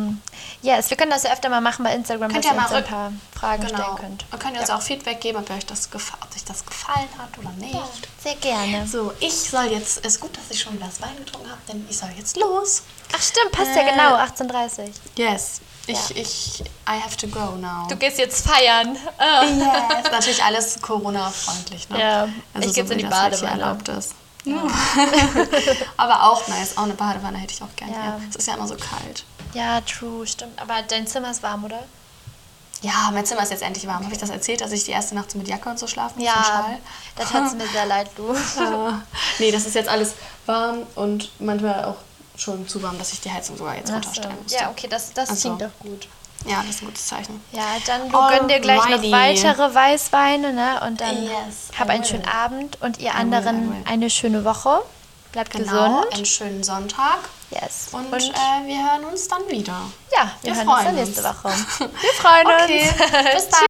[0.63, 2.71] yes, wir können das ja öfter mal machen bei Instagram, Könnt dass ihr ihr uns
[2.71, 3.79] mal ein paar Fragen genau.
[3.83, 4.25] stellen könnt.
[4.31, 7.39] Und könnt ihr uns auch Feedback geben, ob euch das, ob euch das gefallen hat
[7.39, 7.79] oder nicht.
[8.23, 8.87] Sehr gerne.
[8.87, 11.61] So, ich soll jetzt, es ist gut, dass ich schon ein Glas Wein getrunken habe,
[11.69, 12.83] denn ich soll jetzt los.
[13.17, 15.61] Ach stimmt, passt ja Äh, genau, 18.30 Yes.
[15.87, 16.17] Ich, Ja.
[16.17, 17.87] ich, I have to go now.
[17.89, 18.97] Du gehst jetzt feiern.
[19.19, 19.43] Ah.
[19.43, 20.11] Yes.
[20.13, 21.99] Natürlich alles Corona-freundlich, ne?
[22.01, 22.25] Ja,
[22.55, 23.51] ich geh so jetzt in die Badewanne.
[23.63, 24.15] erlaubt ist.
[25.97, 26.77] Aber auch nice.
[26.77, 27.93] Auch eine Badewanne hätte ich auch gerne.
[27.93, 28.05] Ja.
[28.05, 28.21] Ja.
[28.29, 29.25] Es ist ja immer so kalt.
[29.55, 30.61] Ja, true, stimmt.
[30.61, 31.83] Aber dein Zimmer ist warm, oder?
[32.83, 34.03] Ja, mein Zimmer ist jetzt endlich warm.
[34.05, 36.19] Habe ich das erzählt, dass ich die erste Nacht so mit Jacke und so schlafen
[36.19, 36.27] muss?
[36.27, 36.79] Ja, im Schal?
[37.17, 38.35] da tat es mir sehr leid, du.
[39.39, 40.15] Nee, das ist jetzt alles
[40.47, 41.97] warm und manchmal auch
[42.37, 43.95] schon zu warm, dass ich die Heizung sogar jetzt Ach so.
[43.97, 44.59] runterstellen musste.
[44.59, 45.49] Ja, okay, das, das Also.
[45.57, 46.09] klingt doch gut.
[46.47, 47.43] Ja, das ist ein gutes Zeichen.
[47.53, 50.81] Ja, dann du gönn dir gleich noch weitere Weißweine, ne?
[50.87, 54.81] Und dann Yes, hab einen schönen Abend und ihr anderen eine schöne Woche.
[55.33, 56.15] Bleibt Genau, gesund.
[56.15, 57.19] einen schönen Sonntag.
[57.51, 57.89] Yes.
[57.93, 58.19] Und, äh,
[58.67, 59.81] wir hören uns dann wieder.
[60.13, 61.23] ja, wir, wir hören uns dann nächste.
[61.25, 61.53] Woche.
[61.79, 63.35] Wir freuen Okay, uns.
[63.35, 63.67] bis dann.